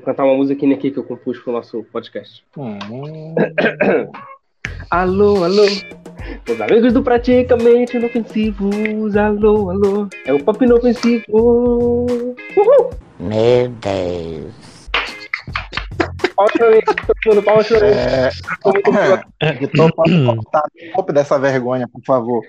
cantar 0.00 0.24
uma 0.24 0.34
musiquinha 0.36 0.74
aqui 0.74 0.90
que 0.90 0.98
eu 0.98 1.04
compus 1.04 1.38
pro 1.38 1.52
nosso 1.52 1.84
podcast. 1.92 2.44
Hum. 2.56 3.34
alô, 4.90 5.44
alô. 5.44 5.64
Os 6.48 6.60
amigos 6.60 6.92
do 6.92 7.02
Praticamente 7.02 7.96
Inofensivos. 7.96 9.16
Alô, 9.16 9.70
alô. 9.70 10.08
É 10.24 10.32
o 10.32 10.42
Pop 10.42 10.64
Inofensivo. 10.64 11.24
Uhul. 11.30 12.90
Meu 13.18 13.68
Deus. 13.68 14.70
Palmas 16.36 16.52
pra 16.56 16.70
mim, 16.70 16.80
todo 16.80 17.34
mundo, 17.34 17.42
palmas 17.42 17.68
pra 17.68 17.80
mim. 17.80 17.86
É... 17.86 19.52
Editor, 19.52 19.94
pode 19.94 20.24
cortar 20.24 20.62
um 20.82 20.92
pouco 20.94 21.12
dessa 21.12 21.38
vergonha, 21.38 21.86
por 21.86 22.02
favor. 22.04 22.42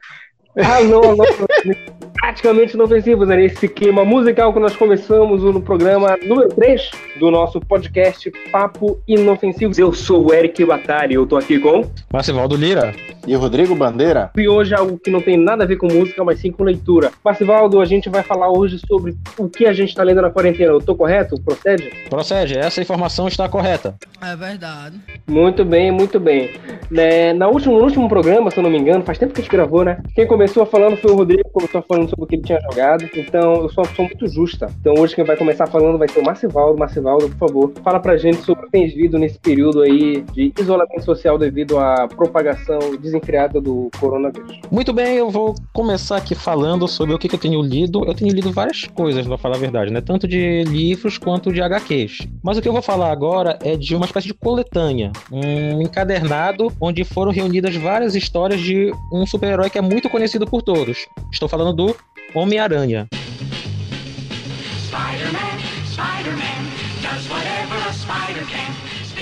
Alô, 0.58 1.12
alô, 1.12 1.24
praticamente 2.14 2.76
inofensivos, 2.76 3.28
né? 3.28 3.46
Esse 3.46 3.70
clima 3.70 4.04
musical 4.04 4.54
que 4.54 4.60
nós 4.60 4.76
começamos 4.76 5.42
no 5.44 5.62
programa 5.62 6.18
número 6.24 6.50
3 6.50 6.92
do 7.20 7.32
nosso 7.32 7.60
podcast 7.62 8.30
Papo 8.52 9.00
Inofensivos. 9.08 9.80
Eu 9.80 9.94
sou 9.94 10.28
o 10.28 10.34
Eric 10.34 10.64
Batari, 10.66 11.16
eu 11.16 11.26
tô 11.26 11.38
aqui 11.38 11.58
com... 11.58 11.90
Marcivaldo 12.12 12.56
Lira. 12.56 12.94
E 13.28 13.36
Rodrigo 13.36 13.76
Bandeira. 13.76 14.32
E 14.36 14.48
hoje 14.48 14.74
é 14.74 14.78
algo 14.78 14.98
que 14.98 15.12
não 15.12 15.22
tem 15.22 15.38
nada 15.38 15.64
a 15.64 15.68
ver 15.68 15.78
com 15.78 15.88
música, 15.88 16.24
mas 16.24 16.40
sim 16.40 16.52
com 16.52 16.64
leitura. 16.64 17.12
Marcivaldo, 17.24 17.80
a 17.80 17.86
gente 17.86 18.10
vai 18.10 18.24
falar 18.24 18.50
hoje 18.50 18.80
sobre 18.88 19.16
o 19.38 19.48
que 19.48 19.68
a 19.68 19.74
gente 19.74 19.94
tá 19.94 20.02
lendo 20.02 20.22
na 20.22 20.32
quarentena. 20.32 20.72
Eu 20.72 20.82
tô 20.82 20.96
correto? 20.96 21.40
Procede? 21.42 21.92
Procede, 22.10 22.58
essa 22.58 22.82
informação 22.82 23.28
está 23.28 23.48
correta. 23.48 23.96
É 24.22 24.36
verdade. 24.36 25.00
Muito 25.28 25.64
bem, 25.64 25.92
muito 25.92 26.20
bem. 26.20 26.52
É, 26.96 27.32
na 27.34 27.48
último, 27.48 27.78
no 27.78 27.84
último 27.84 28.10
programa, 28.10 28.50
se 28.50 28.58
eu 28.58 28.64
não 28.64 28.70
me 28.72 28.80
engano, 28.80 29.04
faz 29.04 29.20
tempo 29.20 29.34
que 29.34 29.42
a 29.42 29.44
gente 29.44 29.52
gravou, 29.52 29.86
né? 29.86 30.02
Quem 30.16 30.26
começou 30.42 30.66
falando 30.66 30.98
foi 30.98 31.12
o 31.12 31.16
Rodrigo, 31.18 31.48
começou 31.52 31.84
falando 31.84 32.10
sobre 32.10 32.26
o 32.26 32.28
que 32.28 32.36
ele 32.36 32.42
tinha 32.42 32.60
jogado. 32.62 33.08
Então, 33.16 33.62
eu 33.62 33.70
sou 33.70 33.84
uma 33.84 33.90
pessoa 33.90 34.08
muito 34.08 34.28
justa. 34.28 34.68
Então, 34.80 34.96
hoje 34.98 35.14
quem 35.14 35.24
vai 35.24 35.38
começar 35.38 35.68
falando 35.68 36.00
vai 36.00 36.10
ser 36.10 36.20
o 36.20 36.26
Marcivaldo. 36.26 36.80
Marcivaldo, 36.80 37.30
por 37.30 37.38
favor, 37.38 37.72
fala 37.84 38.00
pra 38.00 38.18
gente 38.18 38.42
sobre 38.42 38.64
o 38.64 38.66
que 38.66 38.72
tem 38.72 38.88
vivido 38.88 39.20
nesse 39.20 39.38
período 39.38 39.82
aí 39.82 40.24
de 40.34 40.52
isolamento 40.60 41.06
social 41.06 41.38
devido 41.38 41.78
à 41.78 42.08
propagação 42.08 42.80
desenfreada 43.00 43.62
do 43.62 43.92
coronavírus. 44.00 44.60
Muito 44.72 44.92
bem, 44.92 45.18
eu 45.18 45.30
vou 45.30 45.54
começar 45.72 46.18
aqui 46.18 46.34
falando 46.34 46.88
sobre 46.88 47.14
o 47.14 47.20
que, 47.20 47.32
eu 47.32 47.40
tenho 47.40 47.62
lido. 47.62 48.04
Eu 48.04 48.16
tenho 48.16 48.34
lido 48.34 48.52
várias 48.52 48.86
coisas, 48.86 49.28
pra 49.28 49.38
falar 49.38 49.58
a 49.58 49.60
verdade, 49.60 49.94
né? 49.94 50.02
Tanto 50.02 50.28
de 50.28 50.64
livros 50.64 51.20
quanto 51.20 51.54
de 51.54 51.62
HQs. 51.62 52.28
Mas 52.44 52.58
o 52.58 52.64
que 52.64 52.68
eu 52.68 52.74
vou 52.74 52.82
falar 52.82 53.12
agora 53.12 53.60
é 53.64 53.78
de 53.78 53.96
uma 53.96 54.08
espécie 54.08 54.28
de 54.28 54.34
coletânea, 54.34 55.12
um 55.32 55.84
encadernado 55.84 56.74
onde 56.82 57.04
foram 57.04 57.32
reunidas 57.32 57.76
várias 57.76 58.16
histórias 58.16 58.60
de 58.60 58.92
um 59.14 59.24
super-herói 59.28 59.70
que 59.70 59.78
é 59.78 59.82
muito 59.82 60.10
conhecido 60.10 60.31
por 60.40 60.62
todos. 60.62 61.08
Estou 61.32 61.48
falando 61.50 61.74
do 61.74 61.96
Homem-Aranha. 62.34 63.08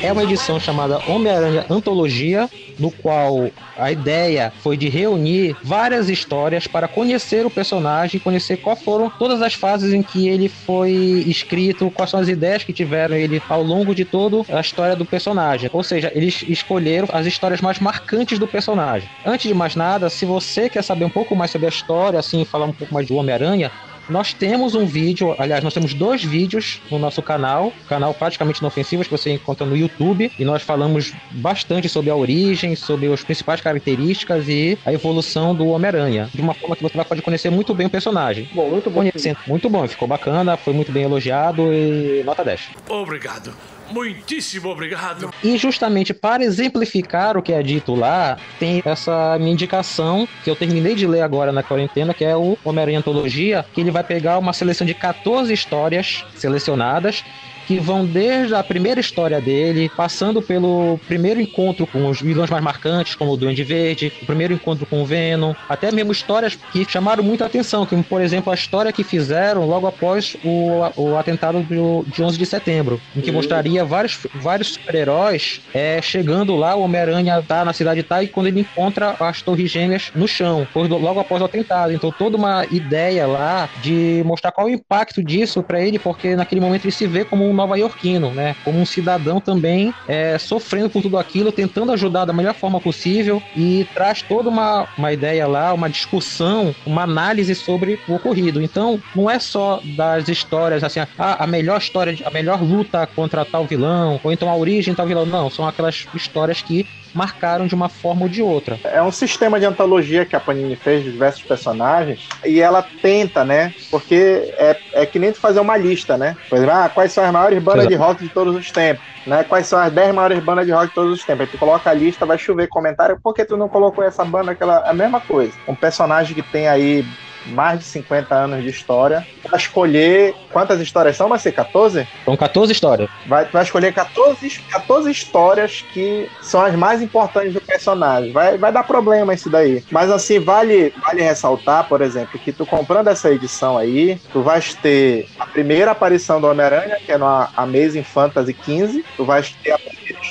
É 0.01 0.11
uma 0.11 0.23
edição 0.23 0.59
chamada 0.59 0.99
Homem-Aranha 1.07 1.65
Antologia, 1.69 2.49
no 2.77 2.89
qual 2.89 3.49
a 3.77 3.91
ideia 3.91 4.51
foi 4.61 4.77
de 4.77 4.87
reunir 4.87 5.55
várias 5.61 6.09
histórias 6.09 6.67
para 6.67 6.87
conhecer 6.87 7.45
o 7.45 7.49
personagem, 7.49 8.19
conhecer 8.19 8.57
quais 8.57 8.81
foram 8.81 9.09
todas 9.09 9.41
as 9.41 9.53
fases 9.53 9.93
em 9.93 10.01
que 10.01 10.27
ele 10.29 10.47
foi 10.47 10.91
escrito, 11.27 11.91
quais 11.91 12.09
são 12.09 12.19
as 12.19 12.29
ideias 12.29 12.63
que 12.63 12.71
tiveram 12.71 13.15
ele 13.15 13.41
ao 13.49 13.61
longo 13.61 13.93
de 13.93 14.05
toda 14.05 14.45
a 14.55 14.61
história 14.61 14.95
do 14.95 15.05
personagem. 15.05 15.69
Ou 15.73 15.83
seja, 15.83 16.11
eles 16.15 16.43
escolheram 16.47 17.07
as 17.11 17.25
histórias 17.25 17.59
mais 17.59 17.79
marcantes 17.79 18.39
do 18.39 18.47
personagem. 18.47 19.09
Antes 19.25 19.47
de 19.47 19.53
mais 19.53 19.75
nada, 19.75 20.09
se 20.09 20.25
você 20.25 20.69
quer 20.69 20.83
saber 20.83 21.05
um 21.05 21.09
pouco 21.09 21.35
mais 21.35 21.51
sobre 21.51 21.67
a 21.67 21.69
história, 21.69 22.19
assim, 22.19 22.45
falar 22.45 22.65
um 22.65 22.73
pouco 22.73 22.93
mais 22.93 23.07
do 23.07 23.15
Homem-Aranha, 23.15 23.71
nós 24.09 24.33
temos 24.33 24.75
um 24.75 24.85
vídeo, 24.85 25.35
aliás, 25.37 25.63
nós 25.63 25.73
temos 25.73 25.93
dois 25.93 26.23
vídeos 26.23 26.81
no 26.89 26.97
nosso 26.97 27.21
canal, 27.21 27.71
canal 27.87 28.13
praticamente 28.13 28.59
inofensivos 28.59 29.07
que 29.07 29.11
você 29.11 29.31
encontra 29.31 29.65
no 29.65 29.77
YouTube, 29.77 30.31
e 30.37 30.45
nós 30.45 30.63
falamos 30.63 31.13
bastante 31.31 31.87
sobre 31.87 32.09
a 32.09 32.15
origem, 32.15 32.75
sobre 32.75 33.11
as 33.11 33.23
principais 33.23 33.61
características 33.61 34.47
e 34.47 34.77
a 34.85 34.91
evolução 34.91 35.53
do 35.53 35.67
Homem-Aranha, 35.67 36.29
de 36.33 36.41
uma 36.41 36.53
forma 36.53 36.75
que 36.75 36.83
você 36.83 36.95
vai 36.95 37.05
poder 37.05 37.21
conhecer 37.21 37.49
muito 37.49 37.73
bem 37.73 37.87
o 37.87 37.89
personagem. 37.89 38.49
Bom, 38.53 38.69
muito 38.69 38.89
bom. 38.89 38.99
Conhecendo, 38.99 39.37
muito 39.47 39.69
bom, 39.69 39.87
ficou 39.87 40.07
bacana, 40.07 40.57
foi 40.57 40.73
muito 40.73 40.91
bem 40.91 41.03
elogiado 41.03 41.73
e 41.73 42.21
nota 42.25 42.43
10. 42.43 42.69
Obrigado. 42.89 43.78
Muitíssimo 43.91 44.69
obrigado. 44.69 45.29
E 45.43 45.57
justamente 45.57 46.13
para 46.13 46.43
exemplificar 46.43 47.37
o 47.37 47.41
que 47.41 47.53
é 47.53 47.61
dito 47.61 47.95
lá, 47.95 48.37
tem 48.59 48.81
essa 48.85 49.37
minha 49.39 49.51
indicação 49.51 50.27
que 50.43 50.49
eu 50.49 50.55
terminei 50.55 50.95
de 50.95 51.07
ler 51.07 51.21
agora 51.21 51.51
na 51.51 51.63
quarentena, 51.63 52.13
que 52.13 52.23
é 52.23 52.35
o 52.35 52.57
Homem-Aranha 52.63 52.99
Antologia, 52.99 53.65
que 53.73 53.81
ele 53.81 53.91
vai 53.91 54.03
pegar 54.03 54.37
uma 54.37 54.53
seleção 54.53 54.85
de 54.85 54.93
14 54.93 55.51
histórias 55.53 56.25
selecionadas 56.35 57.23
que 57.69 57.77
vão 57.77 58.03
desde 58.03 58.55
a 58.55 58.63
primeira 58.63 58.99
história 58.99 59.39
dele, 59.39 59.91
passando 59.95 60.41
pelo 60.41 60.99
primeiro 61.07 61.39
encontro 61.39 61.85
com 61.85 62.09
os 62.09 62.19
vilões 62.19 62.49
mais 62.49 62.63
marcantes, 62.63 63.13
como 63.13 63.31
o 63.31 63.37
Duende 63.37 63.63
Verde, 63.63 64.11
o 64.23 64.25
primeiro 64.25 64.55
encontro 64.55 64.87
com 64.87 65.03
o 65.03 65.05
Venom, 65.05 65.53
até 65.69 65.91
mesmo 65.91 66.11
histórias 66.11 66.57
que 66.71 66.83
chamaram 66.89 67.23
muita 67.23 67.45
atenção, 67.45 67.85
como 67.85 68.03
por 68.03 68.23
exemplo 68.23 68.51
a 68.51 68.55
história 68.55 68.91
que 68.91 69.03
fizeram 69.03 69.67
logo 69.67 69.85
após 69.85 70.35
o, 70.43 70.79
o 70.97 71.15
atentado 71.15 71.61
do, 71.61 72.03
de 72.07 72.23
11 72.23 72.39
de 72.39 72.45
setembro, 72.47 72.99
em 73.15 73.21
que 73.21 73.31
mostraria 73.31 73.85
vários, 73.85 74.17
vários 74.33 74.69
super-heróis 74.69 75.61
é, 75.71 76.01
chegando 76.01 76.55
lá, 76.55 76.75
o 76.75 76.81
Homem-Aranha 76.81 77.43
tá 77.47 77.63
na 77.63 77.71
cidade 77.71 78.01
tá, 78.01 78.23
e 78.23 78.27
quando 78.27 78.47
ele 78.47 78.61
encontra 78.61 79.15
as 79.19 79.43
torres 79.43 79.69
gêmeas 79.69 80.11
no 80.15 80.27
chão, 80.27 80.67
logo 80.73 81.19
após 81.19 81.39
o 81.39 81.45
atentado. 81.45 81.93
Então 81.93 82.11
toda 82.11 82.35
uma 82.35 82.65
ideia 82.71 83.27
lá 83.27 83.69
de 83.79 84.23
mostrar 84.25 84.51
qual 84.51 84.65
o 84.65 84.71
impacto 84.71 85.23
disso 85.23 85.61
para 85.61 85.79
ele, 85.79 85.99
porque 85.99 86.35
naquele 86.35 86.61
momento 86.61 86.85
ele 86.85 86.91
se 86.91 87.05
vê 87.05 87.23
como 87.23 87.47
um 87.47 87.58
nova-iorquino, 87.59 88.31
né? 88.31 88.55
Como 88.63 88.79
um 88.79 88.85
cidadão 88.85 89.39
também 89.41 89.93
é, 90.07 90.37
sofrendo 90.37 90.89
por 90.89 91.01
tudo 91.01 91.17
aquilo, 91.17 91.51
tentando 91.51 91.91
ajudar 91.91 92.25
da 92.25 92.33
melhor 92.33 92.53
forma 92.53 92.79
possível 92.79 93.41
e 93.55 93.85
traz 93.93 94.21
toda 94.21 94.49
uma, 94.49 94.87
uma 94.97 95.11
ideia 95.11 95.45
lá, 95.47 95.73
uma 95.73 95.89
discussão, 95.89 96.73
uma 96.85 97.03
análise 97.03 97.53
sobre 97.53 97.99
o 98.07 98.15
ocorrido. 98.15 98.61
Então, 98.61 99.01
não 99.15 99.29
é 99.29 99.39
só 99.39 99.81
das 99.95 100.27
histórias 100.29 100.83
assim, 100.83 100.99
ah, 101.17 101.43
a 101.43 101.47
melhor 101.47 101.77
história, 101.79 102.17
a 102.25 102.31
melhor 102.31 102.61
luta 102.61 103.05
contra 103.07 103.43
tal 103.43 103.65
vilão, 103.65 104.19
ou 104.23 104.31
então 104.31 104.49
a 104.49 104.55
origem 104.55 104.95
tal 104.95 105.07
vilão. 105.07 105.25
Não, 105.25 105.49
são 105.49 105.67
aquelas 105.67 106.07
histórias 106.13 106.61
que 106.61 106.85
marcaram 107.13 107.67
de 107.67 107.75
uma 107.75 107.89
forma 107.89 108.23
ou 108.23 108.29
de 108.29 108.41
outra. 108.41 108.79
É 108.83 109.01
um 109.01 109.11
sistema 109.11 109.59
de 109.59 109.65
antologia 109.65 110.25
que 110.25 110.35
a 110.35 110.39
Panini 110.39 110.75
fez 110.75 111.03
de 111.03 111.11
diversos 111.11 111.43
personagens 111.43 112.27
e 112.45 112.59
ela 112.61 112.85
tenta, 113.01 113.43
né? 113.43 113.73
Porque 113.89 114.53
é, 114.57 114.77
é 114.93 115.05
que 115.05 115.19
nem 115.19 115.31
tu 115.31 115.39
fazer 115.39 115.59
uma 115.59 115.77
lista, 115.77 116.17
né? 116.17 116.35
Por 116.49 116.57
exemplo, 116.57 116.75
ah, 116.75 116.89
quais 116.89 117.11
são 117.11 117.23
as 117.23 117.31
maiores 117.31 117.61
bandas 117.61 117.85
Exato. 117.85 117.95
de 117.95 118.01
rock 118.01 118.23
de 118.23 118.29
todos 118.29 118.55
os 118.55 118.71
tempos? 118.71 119.03
Né? 119.25 119.43
Quais 119.43 119.67
são 119.67 119.79
as 119.79 119.91
10 119.91 120.13
maiores 120.13 120.43
bandas 120.43 120.65
de 120.65 120.71
rock 120.71 120.87
de 120.87 120.93
todos 120.93 121.19
os 121.19 121.25
tempos? 121.25 121.41
Aí 121.41 121.47
tu 121.47 121.57
coloca 121.57 121.89
a 121.89 121.93
lista, 121.93 122.25
vai 122.25 122.37
chover 122.37 122.67
comentário, 122.67 123.19
por 123.21 123.33
que 123.33 123.45
tu 123.45 123.57
não 123.57 123.69
colocou 123.69 124.03
essa 124.03 124.23
banda, 124.25 124.51
aquela. 124.51 124.89
A 124.89 124.93
mesma 124.93 125.19
coisa. 125.19 125.53
Um 125.67 125.75
personagem 125.75 126.33
que 126.33 126.41
tem 126.41 126.67
aí 126.67 127.05
mais 127.47 127.79
de 127.79 127.85
50 127.85 128.33
anos 128.35 128.63
de 128.63 128.69
história, 128.69 129.25
para 129.43 129.57
escolher 129.57 130.35
quantas 130.51 130.79
histórias 130.79 131.15
são, 131.15 131.29
vai 131.29 131.39
ser 131.39 131.51
14? 131.51 132.07
São 132.25 132.37
14 132.37 132.71
histórias. 132.71 133.09
Vai, 133.25 133.45
vai 133.45 133.63
escolher 133.63 133.93
14, 133.93 134.49
14 134.69 135.11
histórias 135.11 135.83
que 135.93 136.29
são 136.41 136.61
as 136.61 136.75
mais 136.75 137.01
importantes 137.01 137.53
do 137.53 137.61
personagem. 137.61 138.31
Vai, 138.31 138.57
vai 138.57 138.71
dar 138.71 138.83
problema 138.83 139.33
isso 139.33 139.49
daí. 139.49 139.83
Mas 139.91 140.11
assim, 140.11 140.39
vale, 140.39 140.93
vale 141.01 141.21
ressaltar, 141.21 141.87
por 141.87 142.01
exemplo, 142.01 142.39
que 142.39 142.51
tu 142.51 142.65
comprando 142.65 143.07
essa 143.07 143.31
edição 143.31 143.77
aí, 143.77 144.19
tu 144.31 144.41
vais 144.41 144.73
ter 144.75 145.27
a 145.39 145.45
primeira 145.45 145.91
aparição 145.91 146.39
do 146.39 146.47
Homem-Aranha, 146.47 146.97
que 147.05 147.11
é 147.11 147.17
na 147.17 147.49
Amazing 147.55 148.03
Fantasy 148.03 148.53
15, 148.53 149.05
tu 149.15 149.25
vais 149.25 149.51
ter 149.63 149.71
a 149.71 149.79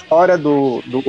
história 0.09 0.39
do, 0.39 0.83
do, 0.87 1.03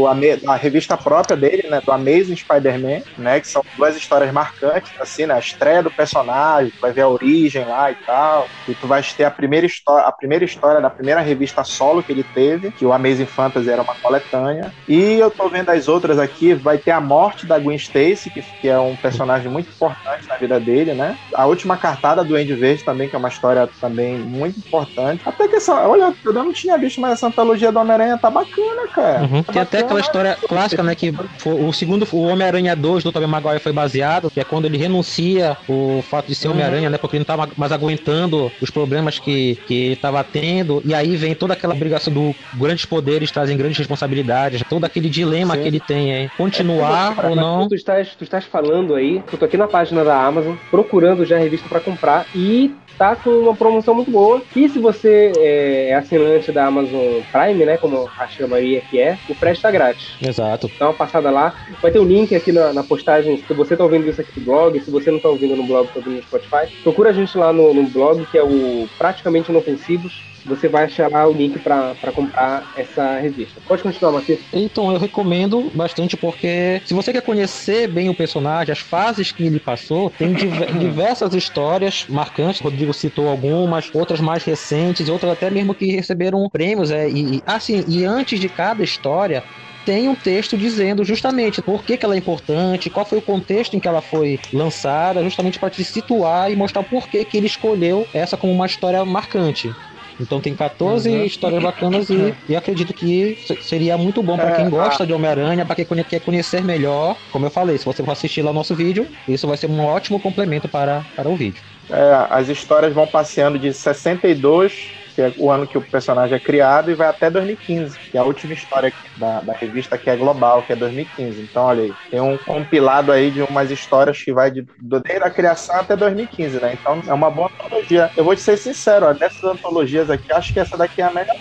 da 0.44 0.56
revista 0.56 0.98
própria 0.98 1.38
dele, 1.38 1.70
né, 1.70 1.82
do 1.84 1.92
Amazing 1.92 2.36
Spider-Man, 2.36 3.02
né, 3.18 3.40
que 3.40 3.48
são 3.48 3.64
duas 3.78 3.96
histórias 3.96 4.32
marcantes, 4.32 4.92
assim, 5.00 5.26
né, 5.26 5.36
a 5.36 5.40
estreia 5.40 5.82
do 5.82 5.90
personagem, 5.90 6.70
tu 6.72 6.82
vai 6.82 6.91
ver 6.91 7.02
a 7.02 7.08
origem 7.08 7.66
lá 7.66 7.90
e 7.90 7.96
tal. 8.06 8.46
E 8.68 8.76
tu 8.76 8.88
vai 8.88 9.02
ter 9.02 9.23
a 9.23 9.32
primeira 9.32 9.66
história, 9.66 10.06
a 10.06 10.12
primeira 10.12 10.44
história 10.44 10.82
da 10.82 10.90
primeira 10.90 11.22
revista 11.22 11.64
solo 11.64 12.03
que 12.03 12.12
ele 12.12 12.23
teve, 12.23 12.72
que 12.72 12.85
o 12.85 12.91
Amazing 12.91 13.26
Fantasy 13.26 13.70
era 13.70 13.82
uma 13.82 13.96
coletânea. 13.96 14.72
E 14.88 15.14
eu 15.14 15.32
tô 15.32 15.47
vendo 15.47 15.70
as 15.70 15.88
outras 15.88 16.20
aqui, 16.20 16.53
vai 16.53 16.78
ter 16.78 16.91
a 16.91 17.00
morte 17.00 17.47
da 17.47 17.58
Gwen 17.58 17.78
Stacy, 17.78 18.29
que, 18.29 18.41
que 18.59 18.68
é 18.68 18.78
um 18.79 18.97
personagem 18.97 19.50
muito 19.50 19.70
importante 19.70 20.28
na 20.28 20.35
vida 20.35 20.59
dele, 20.59 20.94
né? 20.94 21.16
A 21.34 21.46
última 21.46 21.78
cartada 21.78 22.23
do 22.23 22.35
Andy 22.35 22.53
Verde 22.53 22.84
também, 22.84 23.08
que 23.08 23.16
é 23.16 23.20
uma 23.20 23.29
história 23.29 23.70
também 23.79 24.18
muito 24.20 24.59
importante. 24.59 25.23
Até 25.26 25.47
que 25.47 25.56
essa, 25.56 25.88
olha, 25.88 26.14
eu 26.26 26.34
não 26.34 26.52
tinha 26.52 26.78
visto, 26.78 27.00
mas 27.00 27.14
essa 27.14 27.28
antologia 27.28 27.72
do 27.72 27.79
Homem-Aranha 27.79 28.18
tá 28.18 28.29
bacana, 28.29 28.89
cara. 28.90 29.22
Uhum. 29.24 29.44
Tá 29.44 29.53
Tem 29.53 29.62
até 29.62 29.80
aquela 29.80 30.00
história 30.00 30.38
clássica, 30.47 30.84
né? 30.84 30.96
Que 30.96 31.14
o 31.46 31.72
segundo, 31.72 32.08
o 32.12 32.24
Homem-Aranha 32.24 32.76
2 32.76 33.03
do 33.03 33.12
Tobey 33.12 33.28
Maguire 33.28 33.59
foi 33.59 33.72
baseado, 33.72 34.30
que 34.30 34.40
é 34.40 34.44
quando 34.44 34.66
ele 34.66 34.78
renuncia 34.78 35.58
o 35.68 36.02
fato 36.09 36.28
de 36.28 36.36
ser 36.36 36.47
Uhum. 36.47 36.53
Homem-Aranha, 36.56 36.90
né? 36.90 36.97
Porque 36.97 37.16
ele 37.16 37.22
não 37.22 37.38
tava 37.38 37.50
mais 37.56 37.72
aguentando 37.72 38.52
os 38.62 38.70
problemas 38.70 39.20
que, 39.20 39.56
que 39.68 39.97
tava 40.02 40.24
tendo. 40.24 40.82
E 40.84 40.94
aí 40.94 41.16
vem 41.16 41.36
toda 41.36 41.53
aquela 41.53 41.74
obrigação 41.74 42.12
do 42.12 42.36
grandes 42.56 42.86
poderes 42.86 43.32
trazem 43.32 43.56
grandes 43.58 43.78
responsabilidades, 43.78 44.64
todo 44.70 44.84
aquele 44.86 45.09
dilema 45.09 45.56
Sim. 45.56 45.62
que 45.62 45.68
ele 45.68 45.80
tem, 45.80 46.12
hein? 46.12 46.32
Continuar 46.38 47.26
ou 47.26 47.35
não. 47.35 47.68
Tu 47.68 47.76
estás, 47.76 48.16
tu 48.16 48.24
estás 48.24 48.46
falando 48.46 48.96
aí, 48.96 49.22
eu 49.32 49.38
tô 49.38 49.46
aqui 49.46 49.58
na 49.58 49.68
página 49.68 50.03
da 50.03 50.16
Amazon, 50.22 50.56
procurando 50.72 51.26
já 51.26 51.35
a 51.35 51.40
revista 51.40 51.68
pra 51.70 51.80
comprar 51.80 52.26
e 52.34 52.74
tá 52.97 53.16
com 53.16 53.30
uma 53.30 53.56
promoção 53.56 53.96
muito 53.96 54.12
boa. 54.12 54.42
E 54.56 54.68
se 54.68 54.78
você 54.78 55.32
é, 55.38 55.90
é 55.90 55.96
assinante 55.96 56.52
da 56.52 56.66
Amazon 56.66 57.22
Prime, 57.32 57.66
né, 57.66 57.78
como 57.78 58.09
a 58.18 58.28
chamaria 58.28 58.78
que 58.81 58.99
é, 58.99 59.17
o 59.29 59.34
frete 59.34 59.61
tá 59.61 59.72
grátis. 59.72 60.16
Exato. 60.22 60.70
Dá 60.79 60.87
uma 60.87 60.93
passada 60.93 61.29
lá. 61.29 61.53
Vai 61.81 61.91
ter 61.91 61.99
o 61.99 62.03
link 62.03 62.35
aqui 62.35 62.52
na, 62.52 62.73
na 62.73 62.84
postagem. 62.84 63.43
Se 63.47 63.53
você 63.53 63.76
tá 63.76 63.84
ouvindo 63.84 64.08
isso 64.09 64.22
aqui 64.22 64.40
no 64.40 64.46
blog, 64.46 64.79
se 64.79 64.91
você 64.91 65.11
não 65.11 65.20
tá 65.20 65.29
ouvindo 65.29 65.55
no 65.55 65.64
blog, 65.64 65.87
tá 65.87 65.93
ouvindo 65.97 66.17
no 66.17 66.23
Spotify, 66.23 66.73
procura 66.84 67.09
a 67.09 67.14
gente 67.14 67.37
lá 67.37 67.52
no, 67.52 67.73
no 67.73 67.84
blog, 67.90 68.26
que 68.28 68.37
é 68.37 68.43
o 68.43 68.87
Praticamente 68.97 69.49
Inofensivos. 69.49 70.29
Você 70.46 70.68
vai 70.70 70.86
achar 70.86 71.09
lá 71.12 71.28
o 71.28 71.34
link 71.34 71.59
pra 71.59 71.96
comprar 72.14 72.68
essa 72.74 73.20
revista. 73.20 73.62
Pode 73.68 73.84
continuar, 73.84 74.12
Matheus. 74.12 74.47
Então 74.53 74.91
eu 74.91 74.97
recomendo 74.97 75.72
bastante 75.76 76.18
porque 76.18 76.82
se 76.86 76.94
você 76.94 77.12
quer 77.12 77.22
conhecer 77.22 77.88
bem 77.88 78.09
o 78.09 78.16
personagem, 78.16 78.72
as 78.72 78.80
fases 78.80 79.32
que 79.32 79.46
ele 79.46 79.59
passou, 79.59 80.09
tem 80.12 80.34
diver- 80.34 80.74
diversas 80.80 81.34
histórias 81.34 82.06
marcantes. 82.09 82.62
O 82.62 82.64
Rodrigo 82.66 82.94
citou 82.94 83.28
algumas, 83.28 83.90
outras 83.94 84.20
mais 84.20 84.44
recentes, 84.44 85.09
outras 85.09 85.32
até 85.34 85.50
mesmo 85.50 85.76
que 85.76 85.91
receberam 85.91 86.50
prêmios. 86.50 86.92
É, 86.92 87.09
e, 87.09 87.38
e- 87.38 87.42
assim, 87.46 87.84
e 87.88 88.03
antes 88.03 88.40
de 88.40 88.50
cada 88.50 88.84
história 88.84 89.44
tem 89.85 90.08
um 90.08 90.16
texto 90.16 90.58
dizendo 90.58 91.03
justamente 91.03 91.62
por 91.64 91.84
que, 91.84 91.97
que 91.97 92.06
ela 92.06 92.14
é 92.14 92.18
importante, 92.18 92.92
qual 92.92 93.06
foi 93.06 93.18
o 93.18 93.22
contexto 93.24 93.76
em 93.76 93.80
que 93.80 93.88
ela 93.88 94.02
foi 94.02 94.40
lançada, 94.53 95.24
justamente 95.24 95.58
para 95.59 95.70
te 95.70 95.84
situar 95.84 96.52
e 96.52 96.56
mostrar 96.56 96.84
por 96.84 97.08
que, 97.09 97.26
que 97.26 97.38
ele 97.38 97.47
escolheu 97.47 98.08
essa 98.14 98.38
como 98.38 98.53
uma 98.53 98.66
história 98.68 99.03
marcante. 99.06 99.76
Então 100.20 100.42
tem 100.42 100.56
14 100.56 101.10
Uhum. 101.10 101.26
histórias 101.26 101.62
bacanas 101.62 102.10
e, 102.10 102.38
e 102.48 102.56
acredito 102.56 102.94
que 102.94 103.36
se- 103.38 103.58
seria 103.62 103.98
muito 103.98 104.22
bom 104.22 104.38
para 104.40 104.52
É, 104.52 104.52
quem 104.52 104.70
gosta 104.70 105.06
de 105.08 105.14
Homem-Aranha, 105.14 105.66
para 105.66 105.76
quem 105.76 105.88
quer 106.06 106.20
conhecer 106.22 106.64
melhor. 106.64 107.18
Como 107.30 107.46
eu 107.46 107.52
falei, 107.52 107.78
se 107.78 107.86
você 107.86 108.04
for 108.04 108.12
assistir 108.12 108.42
lá 108.42 108.52
o 108.52 108.54
nosso 108.54 108.76
vídeo, 108.76 109.10
isso 109.28 109.48
vai 109.48 109.58
ser 109.58 109.70
um 109.70 109.80
ótimo 109.82 110.20
complemento 110.22 110.68
para, 110.70 111.06
para 111.16 111.30
o 111.30 111.38
vídeo. 111.38 111.64
É, 111.92 112.14
as 112.30 112.50
histórias 112.50 112.94
vão 112.94 113.08
passeando 113.08 113.58
de 113.58 113.74
62, 113.74 114.98
que 115.20 115.24
é 115.24 115.34
o 115.36 115.52
ano 115.52 115.68
que 115.68 115.78
o 115.78 115.82
personagem 115.82 116.38
é 116.38 116.40
criado, 116.40 116.90
e 116.90 116.96
vai 116.96 117.08
até 117.10 117.30
2015, 117.30 118.00
que 118.10 118.18
é 118.18 118.22
a 118.22 118.24
última 118.24 118.54
história 118.54 118.94
da, 119.14 119.42
da 119.42 119.54
revista 119.54 119.98
que 119.98 120.10
é 120.10 120.16
global, 120.16 120.66
que 120.66 120.72
é 120.72 120.78
2015. 120.78 121.44
Então, 121.44 121.64
olha 121.66 121.84
aí, 121.84 121.98
tem 122.10 122.22
um 122.22 122.38
compilado 122.38 123.12
aí 123.12 123.30
de 123.30 123.42
umas 123.44 123.70
histórias 123.70 124.22
que 124.24 124.32
vai 124.32 124.50
de, 124.50 124.66
desde 124.80 125.24
a 125.24 125.30
criação 125.30 125.76
até 125.76 125.98
2015, 125.98 126.62
né? 126.62 126.74
Então 126.74 127.02
é 127.06 127.14
uma 127.14 127.30
boa 127.30 127.50
antologia. 127.52 128.10
Eu 128.16 128.24
vou 128.24 128.34
te 128.34 128.42
ser 128.42 128.56
sincero, 128.56 129.08
ó, 129.08 129.14
dessas 129.14 129.44
antologias 129.44 130.10
aqui, 130.10 130.32
acho 130.32 130.54
que 130.54 130.60
essa 130.60 130.78
daqui 130.78 131.02
é 131.02 131.06
a 131.06 131.12
melhor. 131.14 131.36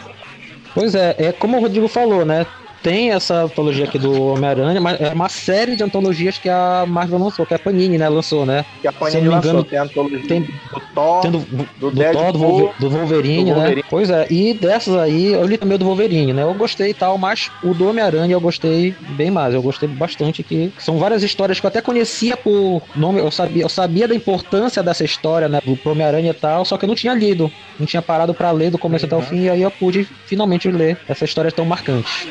Pois 0.75 0.97
é, 0.97 1.15
é 1.17 1.33
como 1.33 1.57
o 1.57 1.61
Rodrigo 1.61 1.87
falou, 1.87 2.25
né? 2.25 2.47
Tem 2.83 3.11
essa 3.11 3.43
antologia 3.43 3.85
aqui 3.85 3.99
do 3.99 4.29
Homem-Aranha, 4.33 4.81
mas 4.81 5.01
é 5.01 5.09
uma 5.13 5.29
série 5.29 5.75
de 5.75 5.83
antologias 5.83 6.39
que 6.39 6.49
a 6.49 6.85
Marvel 6.87 7.19
lançou, 7.19 7.45
que 7.45 7.53
a 7.55 7.59
Panini, 7.59 7.99
né, 7.99 8.09
lançou, 8.09 8.47
né? 8.47 8.65
Que 8.81 8.87
a 8.89 8.93
Se 8.93 8.99
Panini 8.99 9.23
não 9.23 9.31
me 9.31 9.35
lançou. 9.37 9.51
engano, 9.51 9.65
Tem 9.65 9.79
a 9.79 9.83
antologia 9.83 10.21
Tem, 10.29 10.41
do 10.43 10.81
Thor, 10.95 11.21
do 11.31 11.39
do, 11.79 11.91
Deadpool, 11.91 12.23
Thor, 12.23 12.33
do, 12.33 12.39
Wolver- 12.39 12.73
do 12.79 12.91
Wolverine, 12.91 13.45
do 13.45 13.51
Wolverine. 13.55 13.77
né? 13.77 13.83
Pois 13.91 14.11
é, 14.11 14.27
e 14.31 14.55
dessas 14.55 14.97
aí, 14.97 15.33
eu 15.33 15.45
li 15.47 15.57
também 15.59 15.75
o 15.75 15.79
do 15.79 15.85
Wolverine, 15.85 16.33
né? 16.33 16.43
Eu 16.43 16.55
gostei 16.55 16.91
e 16.91 16.95
tal, 16.95 17.19
mas 17.19 17.51
o 17.65 17.75
do 17.75 17.89
Homem-Aranha 17.89 18.33
eu 18.35 18.41
gostei 18.41 18.95
bem 19.11 19.31
mais. 19.31 19.53
Eu 19.55 19.63
gostei 19.63 19.89
bastante 19.89 20.43
que 20.43 20.73
são 20.79 20.99
várias 20.99 21.23
histórias 21.23 21.59
que 21.59 21.67
eu 21.67 21.69
até 21.69 21.81
conhecia 21.81 22.37
por 22.37 22.83
nome, 22.95 23.19
eu 23.21 23.31
sabia, 23.31 23.63
eu 23.65 23.69
sabia 23.69 24.07
da 24.07 24.15
importância 24.15 24.83
dessa 24.83 25.05
história, 25.05 25.49
né? 25.49 25.61
Do 25.65 25.79
Homem-Aranha 25.91 26.31
e 26.31 26.35
tal, 26.35 26.65
só 26.65 26.77
que 26.77 26.85
eu 26.85 26.89
não 26.89 26.95
tinha 26.95 27.15
lido. 27.15 27.51
Não 27.79 27.87
tinha 27.87 28.03
parado 28.03 28.33
pra 28.35 28.51
ler 28.51 28.71
do 28.71 28.79
começo 28.79 29.05
até 29.07 29.17
o 29.17 29.23
fim, 29.23 29.43
e 29.45 29.51
aí 29.51 29.63
eu 29.63 29.71
pude 29.71 30.05
finalmente 30.27 30.71
ler 30.71 30.97
essa 31.09 31.25
história 31.25 31.51
tão 31.51 31.65
marcante. 31.65 32.29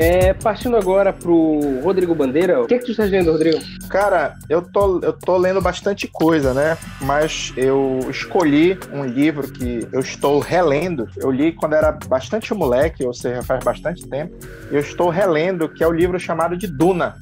É, 0.00 0.32
partindo 0.32 0.78
agora 0.78 1.12
pro 1.12 1.60
Rodrigo 1.82 2.14
Bandeira, 2.14 2.62
o 2.62 2.66
que, 2.66 2.78
que 2.78 2.86
tu 2.86 2.90
estás 2.92 3.10
lendo, 3.10 3.32
Rodrigo? 3.32 3.58
Cara, 3.90 4.34
eu 4.48 4.62
tô, 4.62 4.98
eu 5.00 5.12
tô 5.12 5.36
lendo 5.36 5.60
bastante 5.60 6.08
coisa, 6.08 6.54
né? 6.54 6.78
Mas 7.02 7.52
eu 7.54 7.98
escolhi 8.08 8.78
um 8.90 9.04
livro 9.04 9.52
que 9.52 9.86
eu 9.92 10.00
estou 10.00 10.38
relendo. 10.38 11.06
Eu 11.18 11.30
li 11.30 11.52
quando 11.52 11.74
era 11.74 11.92
bastante 11.92 12.54
moleque, 12.54 13.04
ou 13.04 13.12
seja, 13.12 13.42
faz 13.42 13.62
bastante 13.62 14.08
tempo. 14.08 14.34
Eu 14.70 14.80
estou 14.80 15.10
relendo, 15.10 15.68
que 15.68 15.84
é 15.84 15.86
o 15.86 15.92
livro 15.92 16.18
chamado 16.18 16.56
de 16.56 16.66
Duna. 16.66 17.18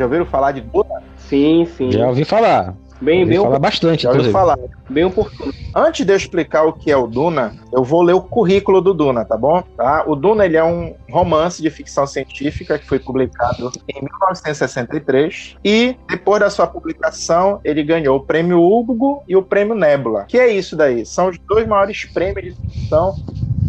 Já 0.00 0.06
ouviram 0.06 0.26
falar 0.26 0.52
de 0.52 0.62
Duna? 0.62 1.02
sim, 1.16 1.66
sim. 1.76 1.92
Já 1.92 2.08
ouvi 2.08 2.24
falar. 2.24 2.74
Bem, 3.02 3.20
ouvi 3.20 3.30
bem, 3.30 3.40
falar 3.42 3.58
bastante, 3.58 4.02
Já 4.02 4.10
ouviu 4.10 4.28
inclusive. 4.28 4.32
falar. 4.32 4.58
bem 4.90 5.04
oportuno. 5.04 5.54
Antes 5.74 6.04
de 6.04 6.12
eu 6.12 6.16
explicar 6.16 6.64
o 6.64 6.72
que 6.72 6.90
é 6.90 6.96
o 6.96 7.06
Duna, 7.06 7.54
eu 7.72 7.82
vou 7.82 8.02
ler 8.02 8.12
o 8.12 8.20
currículo 8.20 8.82
do 8.82 8.92
Duna, 8.92 9.24
tá 9.24 9.38
bom? 9.38 9.62
Tá? 9.74 10.04
O 10.06 10.14
Duna 10.14 10.44
ele 10.44 10.56
é 10.58 10.64
um 10.64 10.94
romance 11.10 11.62
de 11.62 11.70
ficção 11.70 12.06
científica 12.06 12.78
que 12.78 12.86
foi 12.86 12.98
publicado 12.98 13.70
em 13.88 14.02
1963 14.02 15.56
e 15.64 15.96
depois 16.08 16.40
da 16.40 16.50
sua 16.50 16.66
publicação 16.66 17.58
ele 17.64 17.82
ganhou 17.82 18.18
o 18.18 18.20
prêmio 18.20 18.60
Hugo 18.60 19.22
e 19.26 19.34
o 19.34 19.42
prêmio 19.42 19.74
Nebula. 19.74 20.24
Que 20.28 20.38
é 20.38 20.48
isso 20.52 20.76
daí? 20.76 21.06
São 21.06 21.28
os 21.30 21.38
dois 21.48 21.66
maiores 21.66 22.04
prêmios 22.04 22.54
de 22.54 22.70
ficção 22.70 23.14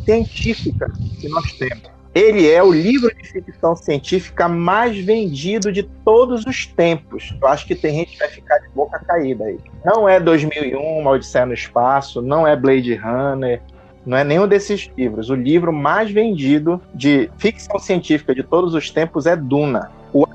científica 0.03 0.91
que 1.21 1.29
nós 1.29 1.51
temos. 1.53 2.00
Ele 2.13 2.49
é 2.49 2.61
o 2.61 2.71
livro 2.71 3.09
de 3.15 3.23
ficção 3.23 3.73
científica 3.73 4.47
mais 4.47 4.97
vendido 4.97 5.71
de 5.71 5.83
todos 5.83 6.45
os 6.45 6.65
tempos. 6.65 7.33
Eu 7.41 7.47
acho 7.47 7.65
que 7.65 7.73
tem 7.73 7.95
gente 7.95 8.11
que 8.11 8.19
vai 8.19 8.27
ficar 8.27 8.57
de 8.57 8.67
boca 8.69 8.99
caída 8.99 9.45
aí. 9.45 9.57
Não 9.85 10.09
é 10.09 10.19
2001, 10.19 10.77
Uma 10.77 11.11
Odisseia 11.11 11.45
no 11.45 11.53
Espaço, 11.53 12.21
não 12.21 12.45
é 12.45 12.53
Blade 12.53 12.95
Runner, 12.95 13.61
não 14.05 14.17
é 14.17 14.25
nenhum 14.25 14.45
desses 14.45 14.91
livros. 14.97 15.29
O 15.29 15.35
livro 15.35 15.71
mais 15.71 16.11
vendido 16.11 16.81
de 16.93 17.31
ficção 17.37 17.79
científica 17.79 18.35
de 18.35 18.43
todos 18.43 18.73
os 18.73 18.89
tempos 18.89 19.25
é 19.25 19.35
Duna. 19.35 19.89
O 20.11 20.27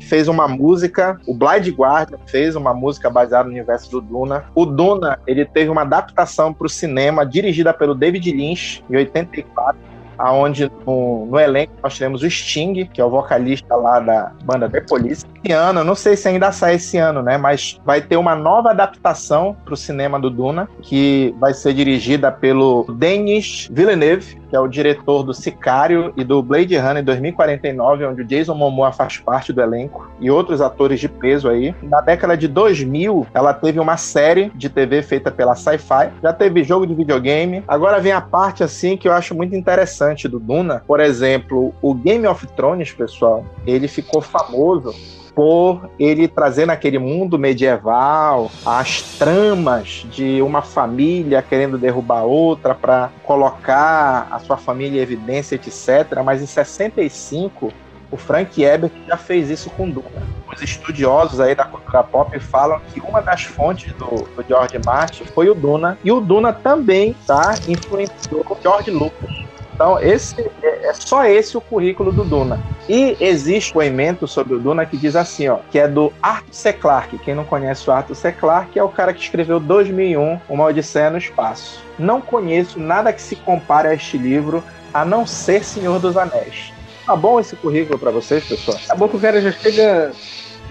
fez 0.00 0.26
uma 0.26 0.48
música, 0.48 1.20
o 1.24 1.32
Blind 1.32 1.68
Guardian 1.68 2.18
fez 2.26 2.56
uma 2.56 2.74
música 2.74 3.08
baseada 3.08 3.44
no 3.44 3.54
universo 3.54 3.88
do 3.90 4.00
Duna. 4.00 4.46
O 4.52 4.66
Duna, 4.66 5.20
ele 5.24 5.44
teve 5.44 5.70
uma 5.70 5.82
adaptação 5.82 6.52
para 6.52 6.66
o 6.66 6.68
cinema 6.68 7.24
dirigida 7.24 7.72
pelo 7.72 7.94
David 7.94 8.28
Lynch 8.32 8.84
em 8.90 8.96
84 8.96 9.87
aonde 10.18 10.70
no, 10.86 11.26
no 11.26 11.38
elenco 11.38 11.72
nós 11.82 11.96
temos 11.96 12.22
o 12.22 12.30
Sting, 12.30 12.86
que 12.92 13.00
é 13.00 13.04
o 13.04 13.10
vocalista 13.10 13.74
lá 13.76 14.00
da 14.00 14.32
banda 14.44 14.68
The 14.68 14.80
Police. 14.82 15.24
Esse 15.44 15.52
ano, 15.52 15.84
não 15.84 15.94
sei 15.94 16.16
se 16.16 16.28
ainda 16.28 16.50
sai 16.52 16.74
esse 16.74 16.96
ano, 16.98 17.22
né? 17.22 17.38
Mas 17.38 17.80
vai 17.84 18.00
ter 18.00 18.16
uma 18.16 18.34
nova 18.34 18.70
adaptação 18.70 19.56
para 19.64 19.74
o 19.74 19.76
cinema 19.76 20.18
do 20.18 20.30
Duna, 20.30 20.68
que 20.82 21.34
vai 21.38 21.54
ser 21.54 21.72
dirigida 21.74 22.30
pelo 22.32 22.84
Denis 22.96 23.68
Villeneuve, 23.70 24.37
que 24.48 24.56
é 24.56 24.60
o 24.60 24.68
diretor 24.68 25.22
do 25.22 25.34
Sicário 25.34 26.12
e 26.16 26.24
do 26.24 26.42
Blade 26.42 26.76
Runner 26.76 27.04
2049, 27.04 28.06
onde 28.06 28.22
o 28.22 28.24
Jason 28.24 28.54
Momoa 28.54 28.92
faz 28.92 29.18
parte 29.18 29.52
do 29.52 29.60
elenco, 29.60 30.10
e 30.20 30.30
outros 30.30 30.60
atores 30.60 31.00
de 31.00 31.08
peso 31.08 31.48
aí. 31.48 31.74
Na 31.82 32.00
década 32.00 32.36
de 32.36 32.48
2000, 32.48 33.26
ela 33.34 33.52
teve 33.52 33.78
uma 33.78 33.96
série 33.96 34.50
de 34.54 34.68
TV 34.68 35.02
feita 35.02 35.30
pela 35.30 35.54
Sci-Fi, 35.54 36.10
já 36.22 36.32
teve 36.32 36.64
jogo 36.64 36.86
de 36.86 36.94
videogame. 36.94 37.62
Agora 37.66 38.00
vem 38.00 38.12
a 38.12 38.20
parte 38.20 38.62
assim 38.62 38.96
que 38.96 39.08
eu 39.08 39.12
acho 39.12 39.34
muito 39.34 39.54
interessante 39.54 40.28
do 40.28 40.38
Duna. 40.38 40.82
Por 40.86 41.00
exemplo, 41.00 41.74
o 41.82 41.94
Game 41.94 42.26
of 42.26 42.46
Thrones, 42.48 42.92
pessoal, 42.92 43.44
ele 43.66 43.88
ficou 43.88 44.20
famoso 44.20 44.94
por 45.38 45.88
ele 46.00 46.26
trazer 46.26 46.66
naquele 46.66 46.98
mundo 46.98 47.38
medieval 47.38 48.50
as 48.66 49.02
tramas 49.02 50.04
de 50.10 50.42
uma 50.42 50.62
família 50.62 51.40
querendo 51.40 51.78
derrubar 51.78 52.24
outra 52.24 52.74
para 52.74 53.10
colocar 53.22 54.26
a 54.32 54.40
sua 54.40 54.56
família 54.56 54.98
em 54.98 55.00
evidência, 55.00 55.54
etc. 55.54 56.24
Mas 56.24 56.42
em 56.42 56.46
65 56.46 57.72
o 58.10 58.16
Frank 58.16 58.60
Herbert 58.60 58.90
já 59.06 59.16
fez 59.16 59.48
isso 59.48 59.70
com 59.70 59.88
Duna. 59.88 60.08
Os 60.52 60.60
estudiosos 60.60 61.38
aí 61.38 61.54
da 61.54 61.64
cultura 61.64 62.02
pop 62.02 62.36
falam 62.40 62.80
que 62.92 62.98
uma 62.98 63.22
das 63.22 63.44
fontes 63.44 63.92
do, 63.92 64.08
do 64.08 64.44
George 64.48 64.80
Martin 64.84 65.24
foi 65.24 65.48
o 65.48 65.54
Duna, 65.54 65.96
e 66.02 66.10
o 66.10 66.20
Duna 66.20 66.52
também 66.52 67.14
tá, 67.28 67.54
influenciou 67.68 68.44
George 68.60 68.90
Lucas. 68.90 69.47
Então, 69.78 69.96
esse 70.00 70.34
é, 70.60 70.88
é 70.88 70.92
só 70.92 71.24
esse 71.24 71.56
o 71.56 71.60
currículo 71.60 72.10
do 72.10 72.24
Duna. 72.24 72.60
E 72.88 73.16
existe 73.20 73.78
um 73.78 73.80
emento 73.80 74.26
sobre 74.26 74.54
o 74.54 74.58
Duna 74.58 74.84
que 74.84 74.96
diz 74.96 75.14
assim, 75.14 75.46
ó, 75.46 75.58
que 75.70 75.78
é 75.78 75.86
do 75.86 76.12
Arthur 76.20 76.52
C. 76.52 76.72
Clarke. 76.72 77.18
Quem 77.18 77.32
não 77.32 77.44
conhece 77.44 77.88
o 77.88 77.92
Arthur 77.92 78.16
C. 78.16 78.32
Clarke 78.32 78.76
é 78.76 78.82
o 78.82 78.88
cara 78.88 79.14
que 79.14 79.22
escreveu 79.22 79.60
2001, 79.60 80.40
Uma 80.48 80.64
Odisseia 80.64 81.10
no 81.10 81.18
Espaço. 81.18 81.80
Não 81.96 82.20
conheço 82.20 82.80
nada 82.80 83.12
que 83.12 83.22
se 83.22 83.36
compare 83.36 83.86
a 83.86 83.94
este 83.94 84.18
livro, 84.18 84.64
a 84.92 85.04
não 85.04 85.24
ser 85.24 85.62
Senhor 85.62 86.00
dos 86.00 86.16
Anéis. 86.16 86.72
Tá 87.06 87.14
bom 87.14 87.38
esse 87.38 87.54
currículo 87.54 88.00
para 88.00 88.10
vocês, 88.10 88.44
pessoal? 88.44 88.76
Tá 88.84 88.96
bom 88.96 89.06
que 89.06 89.16
o 89.16 89.20
cara 89.20 89.40
já 89.40 89.52
chega 89.52 90.10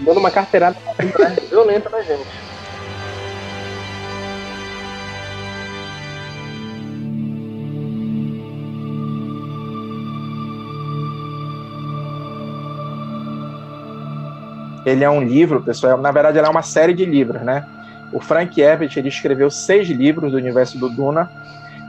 dando 0.00 0.20
uma 0.20 0.30
carteirada 0.30 0.76
violenta 1.48 1.88
na 1.88 2.02
gente. 2.02 2.26
Ele 14.88 15.04
é 15.04 15.10
um 15.10 15.22
livro, 15.22 15.62
pessoal, 15.62 15.98
na 15.98 16.10
verdade 16.10 16.38
ele 16.38 16.46
é 16.46 16.50
uma 16.50 16.62
série 16.62 16.94
de 16.94 17.04
livros, 17.04 17.42
né? 17.42 17.64
O 18.12 18.20
Frank 18.20 18.58
Herbert 18.60 18.90
ele 18.96 19.08
escreveu 19.08 19.50
seis 19.50 19.88
livros 19.88 20.32
do 20.32 20.38
universo 20.38 20.78
do 20.78 20.88
Duna 20.88 21.30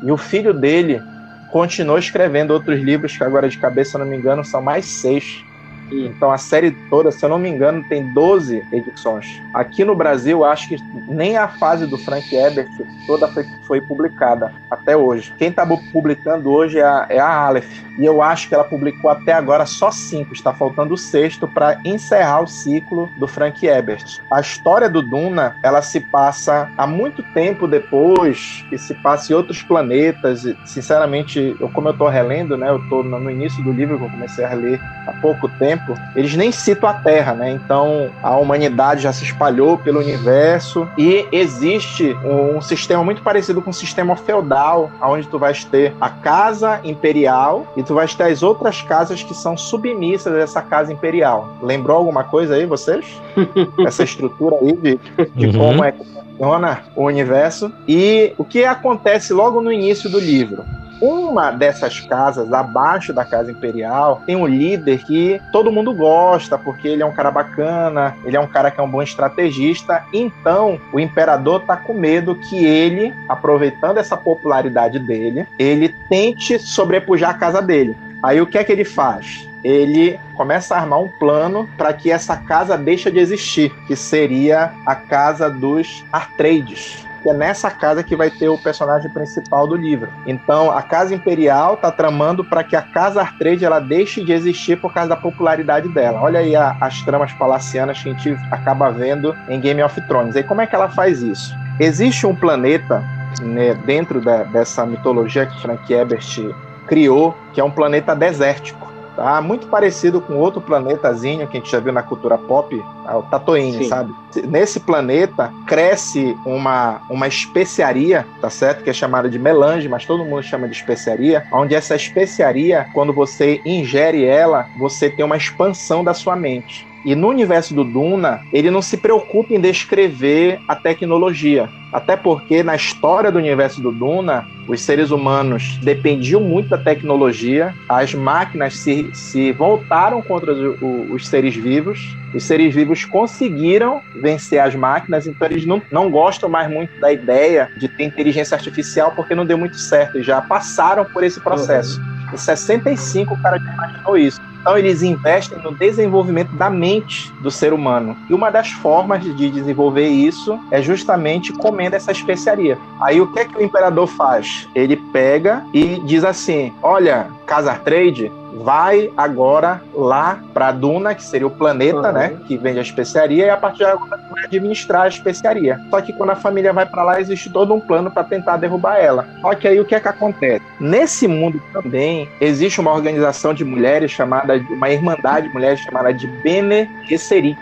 e 0.04 0.12
o 0.12 0.18
filho 0.18 0.54
dele 0.54 1.02
continuou 1.50 1.98
escrevendo 1.98 2.52
outros 2.52 2.80
livros 2.80 3.18
que 3.18 3.24
agora 3.24 3.50
de 3.50 3.58
cabeça 3.58 3.98
não 3.98 4.06
me 4.06 4.18
engano 4.18 4.44
são 4.44 4.62
mais 4.62 4.86
seis. 4.86 5.44
Então 5.92 6.32
a 6.32 6.38
série 6.38 6.72
toda, 6.90 7.12
se 7.12 7.24
eu 7.24 7.30
não 7.30 7.40
me 7.40 7.50
engano, 7.50 7.84
tem 7.84 8.12
12 8.14 8.66
edições. 8.72 9.42
Aqui 9.54 9.84
no 9.84 9.96
Brasil, 9.96 10.44
acho 10.44 10.68
que 10.68 10.78
nem 11.08 11.38
a 11.38 11.48
fase 11.48 11.86
do 11.86 11.98
Frank 11.98 12.34
Herbert 12.34 12.70
toda 13.06 13.28
foi, 13.28 13.46
foi 13.66 13.82
publicada 13.82 14.54
até 14.70 14.96
hoje. 14.96 15.34
Quem 15.38 15.50
está 15.50 15.66
publicando 15.92 16.52
hoje 16.52 16.80
é 16.80 16.84
a, 16.84 17.06
é 17.10 17.20
a 17.20 17.28
Aleph. 17.28 17.90
E 18.00 18.06
eu 18.06 18.22
acho 18.22 18.48
que 18.48 18.56
ela 18.56 18.64
publicou 18.64 19.10
até 19.12 19.34
agora 19.34 19.66
só 19.66 19.92
cinco. 19.92 20.34
Está 20.34 20.54
faltando 20.54 20.94
o 20.94 20.98
sexto 20.98 21.48
para 21.48 21.80
encerrar 21.84 22.42
o 22.42 22.48
ciclo 22.48 23.10
do 23.18 23.28
Frank 23.28 23.66
Herbert. 23.66 24.22
A 24.32 24.40
história 24.40 24.90
do 24.90 25.02
Duna, 25.02 25.58
ela 25.62 25.82
se 25.82 26.00
passa 26.00 26.70
há 26.78 26.88
muito 26.88 27.22
tempo 27.34 27.68
depois, 27.68 28.66
e 28.72 28.78
se 28.78 28.94
passa 28.94 29.34
em 29.34 29.36
outros 29.36 29.62
planetas. 29.62 30.46
E, 30.46 30.58
sinceramente, 30.66 31.58
eu, 31.60 31.70
como 31.70 31.90
eu 31.90 31.92
estou 31.92 32.08
relendo, 32.08 32.56
né? 32.56 32.70
Eu 32.70 32.78
estou 32.78 33.04
no 33.04 33.30
início 33.30 33.62
do 33.64 33.72
livro 33.72 33.98
que 33.98 34.06
eu 34.06 34.10
comecei 34.10 34.46
a 34.46 34.54
ler 34.54 34.80
há 35.06 35.14
pouco 35.22 35.50
tempo. 35.50 35.79
Eles 36.16 36.36
nem 36.36 36.52
citam 36.52 36.90
a 36.90 36.94
Terra, 36.94 37.34
né? 37.34 37.52
Então 37.52 38.10
a 38.22 38.36
humanidade 38.38 39.04
já 39.04 39.14
se 39.14 39.24
espalhou 39.24 39.78
pelo 39.78 40.00
universo 40.00 40.88
e 40.98 41.28
existe 41.32 42.16
um 42.24 42.62
sistema 42.62 43.04
muito 43.04 43.22
parecido 43.22 43.62
com 43.62 43.70
o 43.70 43.74
sistema 43.74 44.16
feudal, 44.16 44.92
onde 45.02 45.28
tu 45.28 45.40
vais 45.40 45.64
ter 45.64 45.94
a 46.00 46.10
casa 46.10 46.80
imperial 46.84 47.66
e 47.76 47.84
tu 47.84 47.94
vais 47.94 48.14
ter 48.16 48.24
as 48.24 48.44
outras 48.44 48.82
casas 48.82 49.24
que 49.24 49.34
são 49.34 49.58
submissas 49.58 50.34
a 50.34 50.40
essa 50.40 50.62
casa 50.62 50.92
imperial. 50.92 51.50
Lembrou 51.62 51.98
alguma 51.98 52.24
coisa 52.24 52.56
aí, 52.56 52.66
vocês? 52.66 53.06
Essa 53.86 54.04
estrutura 54.04 54.58
aí 54.62 54.74
de, 54.74 55.00
de 55.36 55.46
uhum. 55.48 55.54
como 55.54 55.84
é 55.84 55.92
que 55.92 56.04
funciona 56.04 56.84
o 56.96 57.04
universo. 57.06 57.72
E 57.88 58.34
o 58.38 58.44
que 58.44 58.64
acontece 58.64 59.34
logo 59.34 59.62
no 59.62 59.72
início 59.72 60.10
do 60.10 60.20
livro? 60.20 60.64
Uma 61.02 61.52
dessas 61.52 62.00
casas, 62.02 62.52
abaixo 62.52 63.14
da 63.14 63.24
casa 63.24 63.52
imperial, 63.52 64.22
tem 64.26 64.36
um 64.36 64.46
líder 64.46 65.04
que 65.04 65.42
todo 65.52 65.72
mundo 65.72 65.94
gosta, 65.94 66.58
porque 66.58 66.88
ele 66.88 67.02
é 67.02 67.06
um 67.06 67.12
cara 67.12 67.32
bacana, 67.32 68.16
ele 68.26 68.36
é 68.36 68.40
um 68.40 68.48
cara 68.48 68.72
que 68.72 68.80
é 68.80 68.84
um 68.84 68.90
bom 68.90 69.02
estrategista. 69.02 70.04
Então, 70.14 70.80
o 70.92 71.00
imperador 71.00 71.62
tá 71.62 71.78
com 71.78 71.94
medo 71.94 72.36
que 72.36 72.66
ele, 72.66 73.14
aproveitando 73.28 73.98
essa 73.98 74.18
popularidade 74.18 75.00
dele, 75.00 75.48
ele 75.58 75.90
tente 76.10 76.60
sobrepujar 76.60 77.32
a 77.32 77.34
casa 77.36 77.62
dele. 77.62 77.96
Aí 78.22 78.42
o 78.42 78.48
que 78.48 78.58
é 78.58 78.64
que 78.64 78.72
ele 78.72 78.84
faz? 78.84 79.48
Ele 79.64 80.20
começa 80.36 80.76
a 80.76 80.80
armar 80.80 81.00
um 81.00 81.08
plano 81.08 81.70
para 81.78 81.94
que 81.94 82.12
essa 82.12 82.36
casa 82.38 82.78
deixe 82.78 83.10
de 83.12 83.20
existir, 83.20 83.74
que 83.88 83.96
seria 83.96 84.72
a 84.86 84.96
casa 84.96 85.50
dos 85.50 86.04
Artrades 86.12 87.09
que 87.22 87.30
é 87.30 87.34
nessa 87.34 87.70
casa 87.70 88.04
que 88.04 88.16
vai 88.16 88.30
ter 88.30 88.50
o 88.50 88.58
personagem 88.58 89.10
principal 89.12 89.68
do 89.68 89.76
livro. 89.76 90.10
Então, 90.26 90.72
a 90.72 90.82
Casa 90.82 91.14
Imperial 91.14 91.78
tá 91.78 91.92
tramando 91.92 92.44
para 92.44 92.64
que 92.64 92.76
a 92.76 92.82
Casa 92.82 93.22
Artrade 93.22 93.66
ela 93.66 93.80
deixe 93.80 94.24
de 94.24 94.32
existir 94.32 94.80
por 94.80 94.94
causa 94.94 95.10
da 95.10 95.16
popularidade 95.16 95.88
dela. 95.90 96.22
Olha 96.22 96.40
aí 96.40 96.56
a, 96.56 96.78
as 96.80 97.02
tramas 97.02 97.32
palacianas 97.34 98.02
que 98.02 98.10
a 98.10 98.14
gente 98.14 98.32
acaba 98.52 98.90
vendo 98.92 99.36
em 99.48 99.60
Game 99.60 99.82
of 99.84 100.00
Thrones. 100.08 100.36
E 100.36 100.44
como 100.44 100.62
é 100.62 100.68
que 100.68 100.76
ela 100.76 100.90
faz 100.90 101.22
isso? 101.22 101.54
Existe 101.80 102.26
um 102.26 102.36
planeta 102.36 103.04
né, 103.42 103.74
dentro 103.86 104.20
da, 104.22 104.44
dessa 104.44 104.86
mitologia 104.86 105.46
que 105.46 105.62
Frank 105.62 105.92
Ebert 105.94 106.54
criou, 106.88 107.36
que 107.54 107.62
é 107.62 107.64
um 107.64 107.72
planeta 107.72 108.16
desértico. 108.16 108.89
Tá? 109.20 109.42
Muito 109.42 109.68
parecido 109.68 110.22
com 110.22 110.38
outro 110.38 110.62
planetazinho 110.62 111.46
que 111.46 111.58
a 111.58 111.60
gente 111.60 111.70
já 111.70 111.82
viu 111.82 111.92
na 111.92 112.02
cultura 112.02 112.38
pop, 112.38 112.82
é 113.06 113.14
o 113.14 113.22
Tatooine, 113.24 113.84
Sim. 113.84 113.90
sabe? 113.90 114.16
Nesse 114.48 114.80
planeta 114.80 115.52
cresce 115.68 116.38
uma, 116.46 117.02
uma 117.10 117.28
especiaria, 117.28 118.26
tá 118.40 118.50
certo? 118.50 118.82
Que 118.82 118.90
é 118.90 118.94
chamada 118.94 119.30
de 119.30 119.38
melange, 119.38 119.90
mas 119.90 120.06
todo 120.06 120.24
mundo 120.24 120.42
chama 120.42 120.70
de 120.70 120.76
especiaria, 120.78 121.46
onde 121.52 121.76
essa 121.76 121.98
especiaria, 121.98 122.88
quando 122.94 123.12
você 123.12 123.60
ingere 123.66 124.24
ela, 124.24 124.66
você 124.78 125.10
tem 125.10 125.26
uma 125.26 125.36
expansão 125.36 126.02
da 126.02 126.14
sua 126.14 126.38
mente. 126.38 126.88
E 127.06 127.16
no 127.16 127.30
universo 127.30 127.74
do 127.74 127.84
Duna, 127.84 128.42
ele 128.52 128.70
não 128.70 128.82
se 128.82 128.98
preocupa 128.98 129.54
em 129.54 129.60
descrever 129.60 130.60
a 130.68 130.76
tecnologia. 130.76 131.70
Até 131.92 132.16
porque 132.16 132.62
na 132.62 132.76
história 132.76 133.32
do 133.32 133.40
universo 133.40 133.82
do 133.82 133.92
Duna, 133.92 134.48
os 134.68 134.82
seres 134.82 135.10
humanos 135.10 135.80
dependiam 135.82 136.40
muito 136.40 136.70
da 136.70 136.78
tecnologia, 136.78 137.74
as 137.88 138.14
máquinas 138.14 138.78
se, 138.78 139.10
se 139.14 139.52
voltaram 139.52 140.22
contra 140.22 140.54
os, 140.54 140.78
os 141.10 141.28
seres 141.28 141.56
vivos, 141.56 142.16
os 142.34 142.44
seres 142.44 142.76
vivos 142.76 143.06
conseguiram 143.06 144.02
vencer 144.22 144.60
as 144.60 144.76
máquinas, 144.76 145.26
então 145.26 145.48
eles 145.48 145.66
não, 145.66 145.82
não 145.92 146.12
gostam 146.12 146.48
mais 146.48 146.70
muito 146.70 147.00
da 147.00 147.12
ideia 147.12 147.72
de 147.78 147.88
ter 147.88 148.04
inteligência 148.04 148.56
artificial 148.56 149.14
porque 149.16 149.34
não 149.34 149.46
deu 149.46 149.58
muito 149.58 149.78
certo, 149.78 150.20
e 150.20 150.24
já 150.24 150.40
passaram 150.42 151.06
por 151.06 151.24
esse 151.24 151.40
processo. 151.40 152.00
Uhum. 152.00 152.09
Em 152.34 152.38
65 152.38 153.34
o 153.34 153.42
cara 153.42 153.58
já 153.60 153.74
imaginou 153.74 154.18
isso. 154.18 154.40
Então 154.62 154.78
eles 154.78 155.02
investem 155.02 155.58
no 155.64 155.74
desenvolvimento 155.74 156.52
da 156.52 156.70
mente 156.70 157.32
do 157.42 157.50
ser 157.50 157.74
humano. 157.74 158.16
E 158.30 158.34
uma 158.34 158.50
das 158.50 158.70
formas 158.72 159.24
de 159.24 159.50
desenvolver 159.50 160.08
isso 160.08 160.60
é 160.70 160.82
justamente 160.82 161.54
comendo 161.54 161.96
essa 161.96 162.12
especiaria. 162.12 162.78
Aí 163.02 163.22
o 163.22 163.32
que 163.32 163.40
é 163.40 163.46
que 163.46 163.58
o 163.58 163.64
imperador 163.64 164.08
faz? 164.08 164.68
Ele 164.76 164.98
pega 164.98 165.66
e 165.74 166.00
diz 166.02 166.24
assim: 166.24 166.74
"Olha, 166.84 167.28
Casar 167.46 167.80
Trade, 167.80 168.32
vai 168.64 169.10
agora 169.16 169.82
lá 169.94 170.40
para 170.54 170.72
Duna, 170.72 171.16
que 171.16 171.24
seria 171.24 171.48
o 171.48 171.52
planeta, 171.52 172.08
uhum. 172.08 172.14
né, 172.14 172.38
que 172.46 172.58
vende 172.58 172.80
a 172.80 172.82
especiaria, 172.82 173.46
e 173.46 173.50
a 173.50 173.58
partir 173.58 173.80
de 173.80 173.86
agora 173.86 174.18
vai 174.30 174.46
administrar 174.46 175.04
a 175.04 175.08
especiaria. 175.08 175.80
Só 175.90 176.02
que 176.02 176.14
quando 176.14 176.32
a 176.32 176.36
família 176.36 176.74
vai 176.74 176.86
para 176.86 177.04
lá, 177.04 177.22
existe 177.22 177.50
todo 177.50 177.74
um 177.74 177.80
plano 177.80 178.12
para 178.12 178.24
tentar 178.24 178.58
derrubar 178.58 178.98
ela. 178.98 179.28
Só 179.42 179.56
que 179.56 179.68
aí 179.68 179.80
o 179.80 179.86
que 179.86 179.96
é 179.96 180.00
que 180.00 180.08
acontece? 180.08 180.64
Nesse 180.80 181.28
mundo 181.28 181.62
também 181.72 182.28
existe 182.42 182.80
uma 182.80 182.92
organização 182.92 183.54
de 183.54 183.64
mulheres 183.64 184.12
chamada, 184.12 184.56
uma 184.70 184.90
irmandade 184.90 185.48
de 185.48 185.54
mulheres 185.54 185.80
chamada 185.80 186.14
de 186.14 186.28
Bene 186.28 186.90
Gesserit. 187.08 187.58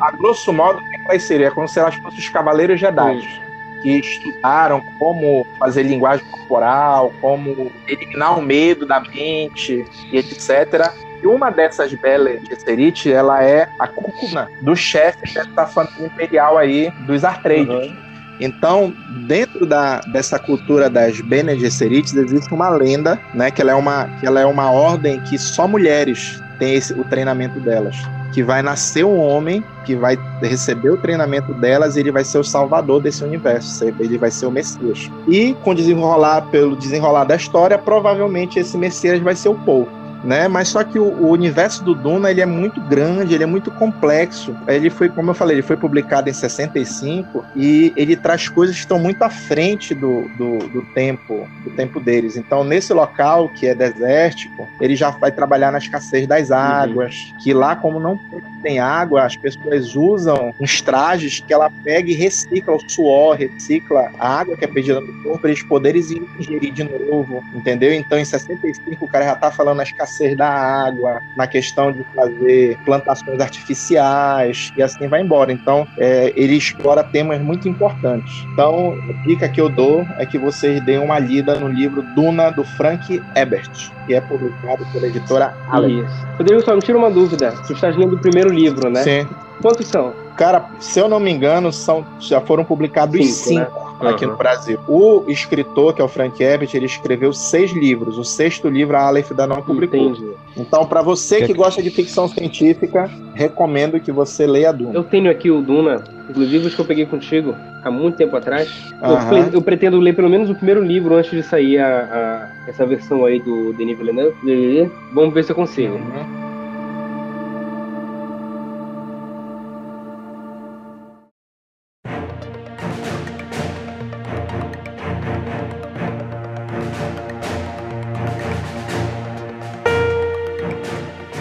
A 0.00 0.10
grosso 0.10 0.52
modo, 0.52 0.80
o 0.80 0.90
que 0.90 0.96
elas 1.08 1.22
seriam? 1.22 1.48
É 1.48 1.54
como 1.54 1.68
se 1.68 1.78
elas 1.78 1.94
fossem 1.94 2.18
os 2.18 2.28
cavaleiros 2.28 2.78
Jedi. 2.78 3.16
Uhum 3.16 3.51
que 3.82 3.98
estudaram 3.98 4.82
como 4.98 5.46
fazer 5.58 5.82
linguagem 5.82 6.24
corporal, 6.30 7.12
como 7.20 7.70
eliminar 7.86 8.38
o 8.38 8.42
medo 8.42 8.86
da 8.86 9.00
mente 9.00 9.84
e 10.10 10.18
etc. 10.18 10.92
E 11.22 11.26
uma 11.26 11.50
dessas 11.50 11.92
Belle 11.94 12.40
Gesserit, 12.48 13.10
ela 13.10 13.44
é 13.44 13.68
a 13.78 13.86
cúpula 13.86 14.48
do 14.60 14.74
chefe 14.74 15.32
dessa 15.32 15.66
família 15.66 16.06
imperial 16.06 16.58
aí 16.58 16.90
dos 17.06 17.24
Artrades. 17.24 17.68
Uhum. 17.68 18.12
Então, 18.40 18.92
dentro 19.26 19.64
da, 19.64 20.00
dessa 20.00 20.38
cultura 20.38 20.90
das 20.90 21.20
Bene 21.20 21.56
Gesserits, 21.58 22.12
existe 22.14 22.52
uma 22.52 22.70
lenda, 22.70 23.20
né, 23.34 23.52
que 23.52 23.60
ela 23.60 23.70
é 23.70 23.74
uma, 23.74 24.08
que 24.18 24.26
ela 24.26 24.40
é 24.40 24.46
uma 24.46 24.70
ordem 24.70 25.20
que 25.20 25.38
só 25.38 25.68
mulheres 25.68 26.42
têm 26.58 26.74
esse, 26.74 26.92
o 26.92 27.04
treinamento 27.04 27.60
delas 27.60 27.96
que 28.32 28.42
vai 28.42 28.62
nascer 28.62 29.04
um 29.04 29.18
homem 29.18 29.62
que 29.84 29.94
vai 29.94 30.18
receber 30.40 30.90
o 30.90 30.96
treinamento 30.96 31.52
delas 31.54 31.96
e 31.96 32.00
ele 32.00 32.10
vai 32.10 32.24
ser 32.24 32.38
o 32.38 32.44
salvador 32.44 33.00
desse 33.00 33.22
universo, 33.22 33.84
ele 33.84 34.18
vai 34.18 34.30
ser 34.30 34.46
o 34.46 34.50
Messias. 34.50 35.10
E 35.28 35.54
com 35.62 35.74
desenrolar 35.74 36.42
pelo 36.50 36.74
desenrolar 36.76 37.24
da 37.24 37.36
história, 37.36 37.78
provavelmente 37.78 38.58
esse 38.58 38.76
Messias 38.76 39.20
vai 39.20 39.36
ser 39.36 39.50
o 39.50 39.54
Paul. 39.54 39.86
Né? 40.24 40.48
Mas 40.48 40.68
só 40.68 40.84
que 40.84 40.98
o, 40.98 41.04
o, 41.04 41.30
universo 41.30 41.82
do 41.82 41.94
Duna 41.94 42.30
ele 42.30 42.40
é 42.40 42.46
muito 42.46 42.80
grande, 42.82 43.34
ele 43.34 43.44
é 43.44 43.46
muito 43.46 43.70
complexo. 43.72 44.54
Ele 44.68 44.90
foi, 44.90 45.08
como 45.08 45.30
eu 45.30 45.34
falei, 45.34 45.56
ele 45.56 45.62
foi 45.62 45.76
publicado 45.76 46.28
em 46.30 46.32
65 46.32 47.44
e 47.56 47.92
ele 47.96 48.16
traz 48.16 48.48
coisas 48.48 48.76
que 48.76 48.82
estão 48.82 48.98
muito 48.98 49.22
à 49.22 49.30
frente 49.30 49.94
do, 49.94 50.28
do, 50.36 50.58
do 50.68 50.82
tempo, 50.94 51.48
do 51.64 51.70
tempo 51.70 51.98
deles. 51.98 52.36
Então, 52.36 52.62
nesse 52.62 52.92
local 52.92 53.48
que 53.48 53.66
é 53.66 53.74
desértico, 53.74 54.68
ele 54.80 54.94
já 54.94 55.10
vai 55.10 55.32
trabalhar 55.32 55.72
na 55.72 55.78
escassez 55.78 56.26
das 56.26 56.50
uhum. 56.50 56.56
águas, 56.56 57.14
uhum. 57.14 57.38
que 57.38 57.52
lá 57.52 57.74
como 57.74 57.98
não 57.98 58.18
tem 58.62 58.78
água, 58.78 59.24
as 59.24 59.36
pessoas 59.36 59.96
usam 59.96 60.54
uns 60.60 60.80
trajes 60.80 61.40
que 61.40 61.52
ela 61.52 61.70
pega 61.82 62.10
e 62.10 62.14
recicla 62.14 62.74
o 62.74 62.90
suor, 62.90 63.36
recicla 63.36 64.10
a 64.18 64.40
água 64.40 64.56
que 64.56 64.64
é 64.64 64.68
perdida 64.68 65.00
no 65.00 65.22
corpo 65.22 65.40
para 65.40 65.50
eles 65.50 65.62
poderem 65.62 66.00
ingerir 66.38 66.72
de 66.72 66.84
novo, 66.84 67.42
entendeu? 67.54 67.92
Então, 67.92 68.18
em 68.18 68.24
65, 68.24 69.04
o 69.04 69.08
cara 69.08 69.24
já 69.24 69.34
tá 69.34 69.50
falando 69.50 69.78
na 69.78 69.82
escassez 69.82 70.11
da 70.36 70.48
água, 70.48 71.20
na 71.36 71.46
questão 71.46 71.92
de 71.92 72.04
fazer 72.14 72.78
plantações 72.84 73.40
artificiais 73.40 74.72
e 74.76 74.82
assim 74.82 75.08
vai 75.08 75.22
embora. 75.22 75.52
Então, 75.52 75.86
é, 75.98 76.32
ele 76.36 76.56
explora 76.56 77.02
temas 77.02 77.40
muito 77.40 77.68
importantes. 77.68 78.32
Então, 78.52 78.94
a 79.08 79.26
dica 79.26 79.48
que 79.48 79.60
eu 79.60 79.68
dou 79.68 80.06
é 80.18 80.26
que 80.26 80.38
vocês 80.38 80.80
deem 80.84 80.98
uma 80.98 81.18
lida 81.18 81.58
no 81.58 81.68
livro 81.68 82.02
Duna, 82.14 82.50
do 82.50 82.64
Frank 82.64 83.22
Ebert, 83.34 83.90
que 84.06 84.14
é 84.14 84.20
publicado 84.20 84.84
pela 84.92 85.06
editora 85.06 85.54
Allen. 85.68 86.04
Rodrigo, 86.38 86.62
só 86.62 86.74
me 86.74 86.80
tira 86.80 86.98
uma 86.98 87.10
dúvida. 87.10 87.52
Tu 87.66 87.72
estás 87.72 87.96
lendo 87.96 88.16
o 88.16 88.18
primeiro 88.18 88.50
livro, 88.50 88.90
né? 88.90 89.02
Sim. 89.02 89.28
Quantos 89.60 89.86
são? 89.86 90.21
Cara, 90.36 90.64
se 90.80 90.98
eu 90.98 91.08
não 91.08 91.20
me 91.20 91.30
engano, 91.30 91.72
são, 91.72 92.04
já 92.18 92.40
foram 92.40 92.64
publicados 92.64 93.24
cinco, 93.26 93.60
né? 93.60 93.66
cinco 93.66 94.04
né? 94.04 94.10
aqui 94.10 94.24
uhum. 94.24 94.32
no 94.32 94.36
Brasil. 94.36 94.78
O 94.88 95.24
escritor, 95.28 95.94
que 95.94 96.00
é 96.00 96.04
o 96.04 96.08
Frank 96.08 96.42
Herbert, 96.42 96.70
ele 96.74 96.86
escreveu 96.86 97.32
seis 97.32 97.72
livros. 97.72 98.18
O 98.18 98.24
sexto 98.24 98.68
livro, 98.68 98.96
a 98.96 99.02
Aleph 99.02 99.30
ainda 99.30 99.46
não 99.46 99.62
publicou. 99.62 99.98
Entendi. 99.98 100.32
Então, 100.56 100.86
para 100.86 101.02
você 101.02 101.46
que 101.46 101.52
gosta 101.52 101.82
de 101.82 101.90
ficção 101.90 102.28
científica, 102.28 103.10
recomendo 103.34 104.00
que 104.00 104.12
você 104.12 104.46
leia 104.46 104.72
Duna. 104.72 104.92
Eu 104.94 105.04
tenho 105.04 105.30
aqui 105.30 105.50
o 105.50 105.62
Duna, 105.62 106.02
os 106.28 106.36
livros 106.36 106.74
que 106.74 106.80
eu 106.80 106.84
peguei 106.84 107.06
contigo 107.06 107.54
há 107.82 107.90
muito 107.90 108.16
tempo 108.16 108.36
atrás. 108.36 108.68
Uhum. 109.02 109.36
Eu, 109.36 109.52
eu, 109.54 109.62
pretendo 109.62 109.98
ler 109.98 110.14
pelo 110.14 110.28
menos 110.28 110.50
o 110.50 110.54
primeiro 110.54 110.82
livro 110.82 111.14
antes 111.14 111.30
de 111.30 111.42
sair 111.42 111.78
a, 111.78 112.48
a 112.66 112.70
essa 112.70 112.84
versão 112.86 113.24
aí 113.24 113.40
do 113.40 113.72
Denis 113.72 113.96
Villeneuve. 113.96 114.90
Vamos 115.12 115.34
ver 115.34 115.44
se 115.44 115.52
eu 115.52 115.56
consigo. 115.56 115.94
Uhum. 115.94 116.51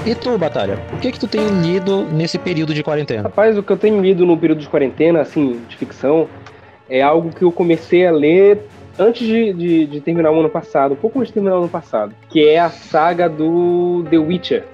E 0.04 0.16
tu, 0.16 0.36
Batalha, 0.36 0.80
o 0.92 0.98
que 0.98 1.12
que 1.12 1.20
tu 1.20 1.28
tem 1.28 1.48
lido 1.62 2.04
nesse 2.06 2.40
período 2.40 2.74
de 2.74 2.82
quarentena? 2.82 3.22
Rapaz, 3.24 3.56
o 3.56 3.62
que 3.62 3.72
eu 3.72 3.78
tenho 3.78 4.02
lido 4.02 4.26
no 4.26 4.36
período 4.36 4.60
de 4.60 4.68
quarentena, 4.68 5.22
assim, 5.22 5.62
de 5.70 5.78
ficção, 5.78 6.28
é 6.90 7.04
algo 7.04 7.30
que 7.30 7.44
eu 7.44 7.52
comecei 7.52 8.08
a 8.08 8.12
ler 8.12 8.64
antes 8.98 9.28
de, 9.28 9.54
de, 9.54 9.86
de 9.86 10.02
terminar 10.02 10.32
o 10.32 10.40
ano 10.40 10.50
passado, 10.50 10.94
um 10.94 10.98
pouco 10.98 11.20
antes 11.20 11.30
de 11.30 11.36
terminar 11.36 11.56
o 11.56 11.60
ano 11.60 11.70
passado, 11.70 12.16
que 12.30 12.48
é 12.48 12.60
a 12.60 12.72
saga 12.72 13.30
do 13.30 14.04
The 14.10 14.18
Witcher. 14.18 14.66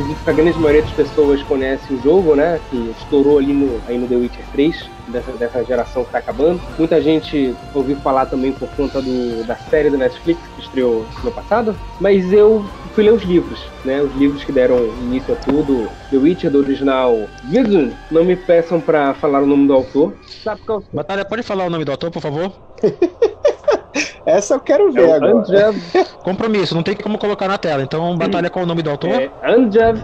Acredito 0.00 0.24
que 0.24 0.30
a 0.30 0.32
grande 0.32 0.58
maioria 0.58 0.82
das 0.82 0.92
pessoas 0.92 1.42
conhece 1.42 1.92
o 1.92 2.02
jogo, 2.02 2.34
né? 2.34 2.60
Que 2.70 2.94
estourou 2.98 3.38
ali 3.38 3.52
no, 3.52 3.80
aí 3.86 3.98
no 3.98 4.08
The 4.08 4.16
Witcher 4.16 4.44
3 4.52 4.90
dessa, 5.08 5.32
dessa 5.32 5.64
geração 5.64 6.02
que 6.02 6.08
está 6.08 6.18
acabando. 6.18 6.60
Muita 6.78 7.00
gente 7.00 7.54
ouviu 7.74 7.96
falar 7.96 8.26
também 8.26 8.52
por 8.52 8.68
conta 8.70 9.00
do, 9.00 9.44
da 9.46 9.56
série 9.56 9.90
do 9.90 9.98
Netflix 9.98 10.40
que 10.56 10.62
estreou 10.62 11.04
no 11.22 11.30
passado, 11.30 11.76
mas 12.00 12.32
eu 12.32 12.64
fui 12.94 13.04
ler 13.04 13.12
os 13.12 13.22
livros, 13.22 13.60
né? 13.84 14.00
Os 14.00 14.14
livros 14.16 14.42
que 14.42 14.52
deram 14.52 14.86
início 15.02 15.34
a 15.34 15.36
tudo. 15.36 15.88
The 16.10 16.16
Witcher, 16.16 16.50
do 16.50 16.58
original 16.58 17.28
Vidun. 17.44 17.92
Não 18.10 18.24
me 18.24 18.36
peçam 18.36 18.80
para 18.80 19.14
falar 19.14 19.42
o 19.42 19.46
nome 19.46 19.66
do 19.66 19.74
autor. 19.74 20.14
Sabe 20.42 20.62
qual... 20.62 20.82
Batalha, 20.92 21.24
pode 21.24 21.42
falar 21.42 21.66
o 21.66 21.70
nome 21.70 21.84
do 21.84 21.92
autor, 21.92 22.10
por 22.10 22.22
favor? 22.22 22.52
Essa 24.24 24.54
eu 24.54 24.60
quero 24.60 24.92
ver 24.92 25.08
é 25.08 25.12
agora. 25.12 25.36
Andrzej... 25.36 25.74
Compromisso, 26.22 26.74
não 26.74 26.82
tem 26.82 26.94
como 26.94 27.18
colocar 27.18 27.48
na 27.48 27.58
tela. 27.58 27.82
Então, 27.82 28.16
batalha 28.16 28.50
qual 28.50 28.64
o 28.64 28.68
nome 28.68 28.82
do 28.82 28.90
autor? 28.90 29.10
É 29.10 29.30
Andrzej 29.44 30.02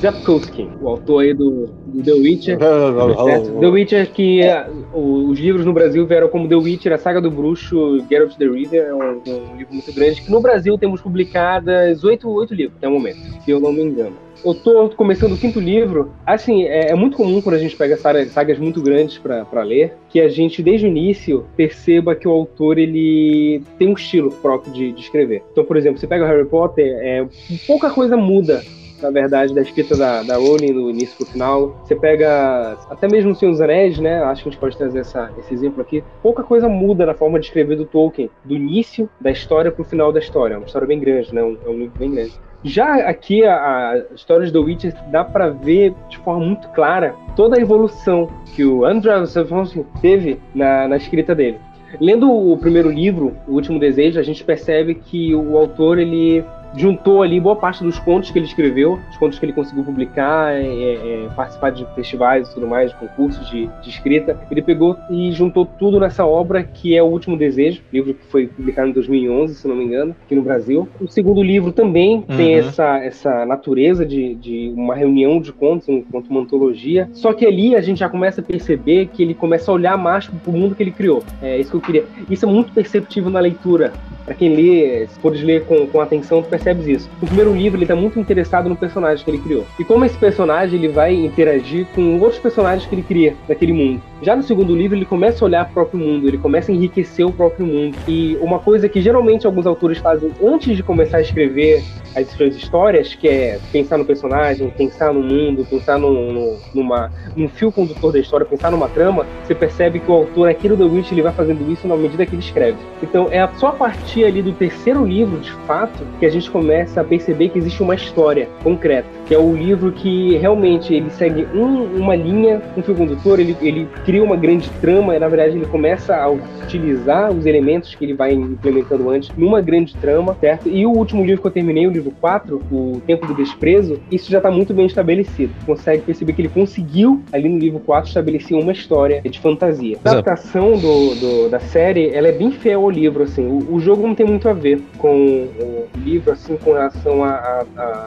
Zapkowski, 0.00 0.68
o 0.80 0.88
autor 0.88 1.20
aí 1.20 1.34
do, 1.34 1.66
do 1.86 2.02
The 2.02 2.12
Witcher. 2.12 2.58
The 2.58 3.66
Witcher, 3.66 4.12
que 4.12 4.42
é, 4.42 4.66
os 4.92 5.38
livros 5.38 5.64
no 5.64 5.72
Brasil 5.72 6.06
vieram 6.06 6.28
como 6.28 6.48
The 6.48 6.56
Witcher, 6.56 6.92
a 6.92 6.98
saga 6.98 7.20
do 7.20 7.30
bruxo 7.30 8.04
Geralt 8.08 8.36
the 8.36 8.46
Reader, 8.46 8.88
é 8.88 8.94
um, 8.94 9.22
um 9.26 9.56
livro 9.56 9.72
muito 9.72 9.92
grande, 9.92 10.20
que 10.20 10.30
no 10.30 10.40
Brasil 10.40 10.76
temos 10.78 11.00
publicadas 11.00 12.04
oito, 12.04 12.28
oito 12.30 12.54
livros 12.54 12.76
até 12.76 12.88
o 12.88 12.92
momento, 12.92 13.18
se 13.44 13.50
eu 13.50 13.60
não 13.60 13.72
me 13.72 13.82
engano. 13.82 14.27
Eu 14.44 14.54
tô 14.54 14.88
começando 14.90 15.32
o 15.32 15.36
quinto 15.36 15.58
livro. 15.58 16.12
Assim, 16.24 16.64
é, 16.64 16.90
é 16.90 16.94
muito 16.94 17.16
comum 17.16 17.40
quando 17.40 17.56
a 17.56 17.58
gente 17.58 17.76
pega 17.76 17.96
sagas, 17.96 18.30
sagas 18.30 18.58
muito 18.58 18.80
grandes 18.80 19.18
para 19.18 19.62
ler, 19.62 19.94
que 20.08 20.20
a 20.20 20.28
gente, 20.28 20.62
desde 20.62 20.86
o 20.86 20.88
início, 20.88 21.46
perceba 21.56 22.14
que 22.14 22.28
o 22.28 22.30
autor 22.30 22.78
ele 22.78 23.62
tem 23.78 23.88
um 23.88 23.94
estilo 23.94 24.30
próprio 24.30 24.72
de, 24.72 24.92
de 24.92 25.00
escrever. 25.00 25.42
Então, 25.52 25.64
por 25.64 25.76
exemplo, 25.76 25.98
você 25.98 26.06
pega 26.06 26.24
o 26.24 26.26
Harry 26.26 26.46
Potter, 26.46 26.86
é, 27.00 27.26
pouca 27.66 27.90
coisa 27.90 28.16
muda 28.16 28.62
na 29.00 29.10
verdade, 29.10 29.54
da 29.54 29.62
escrita 29.62 29.96
da, 29.96 30.22
da 30.22 30.36
Rowling 30.36 30.72
no 30.72 30.90
início 30.90 31.16
pro 31.16 31.26
final. 31.26 31.80
Você 31.84 31.94
pega 31.94 32.76
até 32.90 33.08
mesmo 33.08 33.32
o 33.32 33.34
Senhor 33.34 33.52
dos 33.52 33.60
Anéis, 33.60 33.98
né? 33.98 34.22
Acho 34.24 34.42
que 34.42 34.48
a 34.48 34.52
gente 34.52 34.60
pode 34.60 34.76
trazer 34.76 35.00
essa, 35.00 35.30
esse 35.38 35.54
exemplo 35.54 35.80
aqui. 35.80 36.02
Pouca 36.22 36.42
coisa 36.42 36.68
muda 36.68 37.06
na 37.06 37.14
forma 37.14 37.38
de 37.38 37.46
escrever 37.46 37.76
do 37.76 37.84
Tolkien, 37.84 38.30
do 38.44 38.54
início 38.54 39.08
da 39.20 39.30
história 39.30 39.70
pro 39.70 39.84
final 39.84 40.12
da 40.12 40.18
história. 40.18 40.54
É 40.54 40.56
uma 40.56 40.66
história 40.66 40.86
bem 40.86 40.98
grande, 40.98 41.34
né? 41.34 41.40
É 41.40 41.68
um 41.68 41.78
livro 41.78 41.98
bem 41.98 42.10
grande. 42.10 42.32
Já 42.64 43.08
aqui, 43.08 43.44
a, 43.44 43.92
a 43.92 44.14
história 44.14 44.50
de 44.50 44.58
Witcher 44.58 44.94
dá 45.10 45.24
para 45.24 45.48
ver 45.48 45.94
de 46.08 46.18
forma 46.18 46.44
muito 46.44 46.68
clara 46.70 47.14
toda 47.36 47.56
a 47.56 47.60
evolução 47.60 48.28
que 48.54 48.64
o 48.64 48.84
Andrzej 48.84 49.26
Sapkowski 49.26 49.86
teve 50.00 50.40
na, 50.54 50.88
na 50.88 50.96
escrita 50.96 51.34
dele. 51.34 51.60
Lendo 52.00 52.30
o 52.30 52.56
primeiro 52.58 52.90
livro, 52.90 53.34
O 53.46 53.52
Último 53.52 53.78
Desejo, 53.78 54.20
a 54.20 54.22
gente 54.22 54.44
percebe 54.44 54.94
que 54.94 55.34
o 55.34 55.56
autor 55.56 55.98
ele 55.98 56.44
juntou 56.76 57.22
ali 57.22 57.40
boa 57.40 57.56
parte 57.56 57.82
dos 57.82 57.98
contos 57.98 58.30
que 58.30 58.38
ele 58.38 58.46
escreveu, 58.46 58.98
os 59.10 59.16
contos 59.16 59.38
que 59.38 59.44
ele 59.44 59.52
conseguiu 59.52 59.84
publicar, 59.84 60.52
é, 60.54 60.62
é, 60.62 61.28
participar 61.34 61.70
de 61.70 61.86
festivais 61.94 62.48
e 62.48 62.54
tudo 62.54 62.66
mais, 62.66 62.90
de 62.90 62.96
concursos 62.96 63.48
de, 63.48 63.68
de, 63.82 63.90
escrita. 63.90 64.38
Ele 64.50 64.62
pegou 64.62 64.96
e 65.10 65.32
juntou 65.32 65.66
tudo 65.66 65.98
nessa 65.98 66.24
obra 66.24 66.62
que 66.62 66.96
é 66.96 67.02
O 67.02 67.06
Último 67.06 67.36
Desejo, 67.36 67.82
livro 67.92 68.14
que 68.14 68.24
foi 68.26 68.46
publicado 68.46 68.88
em 68.88 68.92
2011, 68.92 69.54
se 69.54 69.68
não 69.68 69.76
me 69.76 69.84
engano, 69.84 70.14
aqui 70.24 70.34
no 70.34 70.42
Brasil. 70.42 70.88
O 71.00 71.08
segundo 71.08 71.42
livro 71.42 71.72
também 71.72 72.24
uhum. 72.28 72.36
tem 72.36 72.54
essa, 72.54 72.98
essa 72.98 73.46
natureza 73.46 74.04
de, 74.04 74.34
de 74.34 74.72
uma 74.76 74.94
reunião 74.94 75.40
de 75.40 75.52
contos, 75.52 75.88
um 75.88 76.02
conto, 76.02 76.30
uma 76.30 76.40
antologia. 76.40 77.08
Só 77.12 77.32
que 77.32 77.46
ali 77.46 77.74
a 77.74 77.80
gente 77.80 77.98
já 77.98 78.08
começa 78.08 78.40
a 78.40 78.44
perceber 78.44 79.06
que 79.12 79.22
ele 79.22 79.34
começa 79.34 79.70
a 79.70 79.74
olhar 79.74 79.96
mais 79.96 80.26
para 80.26 80.50
o 80.50 80.56
mundo 80.56 80.74
que 80.74 80.82
ele 80.82 80.92
criou. 80.92 81.22
É 81.42 81.58
isso 81.58 81.70
que 81.70 81.76
eu 81.76 81.80
queria. 81.80 82.04
Isso 82.30 82.44
é 82.44 82.48
muito 82.48 82.72
perceptível 82.72 83.30
na 83.30 83.40
leitura 83.40 83.92
para 84.28 84.34
quem 84.34 84.54
lê, 84.54 85.06
se 85.06 85.18
for 85.20 85.32
ler 85.32 85.64
com, 85.64 85.86
com 85.86 86.02
atenção, 86.02 86.42
tu 86.42 86.50
percebes 86.58 86.86
isso. 86.86 87.10
No 87.20 87.26
primeiro 87.26 87.54
livro, 87.54 87.76
ele 87.76 87.84
está 87.84 87.94
muito 87.94 88.18
interessado 88.18 88.68
no 88.68 88.76
personagem 88.76 89.24
que 89.24 89.30
ele 89.30 89.38
criou. 89.38 89.64
E 89.78 89.84
como 89.84 90.04
esse 90.04 90.18
personagem 90.18 90.78
ele 90.78 90.88
vai 90.88 91.14
interagir 91.14 91.86
com 91.94 92.18
outros 92.18 92.40
personagens 92.40 92.86
que 92.86 92.94
ele 92.94 93.02
cria 93.02 93.36
daquele 93.46 93.72
mundo. 93.72 94.02
Já 94.20 94.34
no 94.34 94.42
segundo 94.42 94.74
livro, 94.74 94.96
ele 94.96 95.04
começa 95.04 95.44
a 95.44 95.46
olhar 95.46 95.64
o 95.64 95.72
próprio 95.72 96.00
mundo, 96.00 96.26
ele 96.26 96.38
começa 96.38 96.72
a 96.72 96.74
enriquecer 96.74 97.24
o 97.24 97.32
próprio 97.32 97.66
mundo. 97.66 97.96
E 98.06 98.36
uma 98.40 98.58
coisa 98.58 98.88
que 98.88 99.00
geralmente 99.00 99.46
alguns 99.46 99.66
autores 99.66 99.98
fazem 99.98 100.32
antes 100.42 100.76
de 100.76 100.82
começar 100.82 101.18
a 101.18 101.20
escrever 101.20 101.82
as 102.16 102.28
suas 102.30 102.56
histórias, 102.56 103.14
que 103.14 103.28
é 103.28 103.60
pensar 103.70 103.98
no 103.98 104.04
personagem, 104.04 104.68
pensar 104.70 105.12
no 105.12 105.22
mundo, 105.22 105.64
pensar 105.64 105.98
no, 105.98 106.32
no, 106.32 106.58
numa, 106.74 107.12
num 107.36 107.48
fio 107.48 107.70
condutor 107.70 108.12
da 108.12 108.18
história, 108.18 108.44
pensar 108.44 108.70
numa 108.70 108.88
trama, 108.88 109.26
você 109.44 109.54
percebe 109.54 110.00
que 110.00 110.10
o 110.10 110.14
autor 110.14 110.48
aqui 110.48 110.68
no 110.68 110.76
The 110.76 110.84
Witch 110.84 111.12
ele 111.12 111.22
vai 111.22 111.32
fazendo 111.32 111.70
isso 111.70 111.86
na 111.86 111.96
medida 111.96 112.26
que 112.26 112.34
ele 112.34 112.42
escreve. 112.42 112.78
Então 113.02 113.28
é 113.30 113.46
só 113.56 113.68
a 113.68 113.72
partir 113.72 114.24
ali 114.24 114.42
do 114.42 114.52
terceiro 114.52 115.04
livro, 115.04 115.38
de 115.38 115.52
fato, 115.66 116.04
que 116.18 116.26
a 116.26 116.30
gente 116.30 116.47
começa 116.48 117.00
a 117.00 117.04
perceber 117.04 117.50
que 117.50 117.58
existe 117.58 117.82
uma 117.82 117.94
história 117.94 118.48
concreta, 118.62 119.06
que 119.26 119.34
é 119.34 119.38
o 119.38 119.54
livro 119.54 119.92
que 119.92 120.36
realmente 120.38 120.94
ele 120.94 121.10
segue 121.10 121.46
um, 121.54 121.84
uma 121.96 122.16
linha, 122.16 122.62
um 122.76 122.82
fio 122.82 122.94
condutor, 122.94 123.38
ele, 123.38 123.56
ele 123.60 123.86
cria 124.04 124.22
uma 124.22 124.36
grande 124.36 124.70
trama 124.80 125.14
e 125.14 125.18
na 125.18 125.28
verdade 125.28 125.56
ele 125.56 125.66
começa 125.66 126.16
a 126.16 126.28
utilizar 126.28 127.30
os 127.30 127.46
elementos 127.46 127.94
que 127.94 128.04
ele 128.04 128.14
vai 128.14 128.32
implementando 128.32 129.10
antes 129.10 129.30
numa 129.36 129.60
grande 129.60 129.94
trama, 129.96 130.36
certo? 130.40 130.68
E 130.68 130.86
o 130.86 130.90
último 130.90 131.24
livro 131.24 131.42
que 131.42 131.46
eu 131.48 131.52
terminei, 131.52 131.86
o 131.86 131.90
livro 131.90 132.12
4, 132.20 132.62
O 132.70 133.02
Tempo 133.06 133.26
do 133.26 133.34
Desprezo, 133.34 134.00
isso 134.10 134.30
já 134.30 134.38
está 134.38 134.50
muito 134.50 134.72
bem 134.72 134.86
estabelecido. 134.86 135.52
Consegue 135.66 136.02
perceber 136.02 136.32
que 136.32 136.42
ele 136.42 136.48
conseguiu, 136.48 137.22
ali 137.32 137.48
no 137.48 137.58
livro 137.58 137.80
4, 137.80 138.08
estabelecer 138.08 138.56
uma 138.56 138.72
história 138.72 139.20
de 139.20 139.38
fantasia. 139.38 139.98
A 140.04 140.10
adaptação 140.10 140.72
do, 140.72 141.14
do, 141.14 141.48
da 141.48 141.60
série, 141.60 142.10
ela 142.14 142.28
é 142.28 142.32
bem 142.32 142.50
fiel 142.50 142.82
ao 142.82 142.90
livro, 142.90 143.22
assim. 143.22 143.46
O, 143.46 143.74
o 143.74 143.80
jogo 143.80 143.98
jogo 143.98 144.06
não 144.06 144.14
tem 144.14 144.26
muito 144.26 144.48
a 144.48 144.52
ver 144.52 144.80
com 144.96 145.16
o 145.16 145.88
livro, 145.96 146.32
assim, 146.38 146.56
com 146.56 146.72
relação 146.72 147.24
à, 147.24 147.64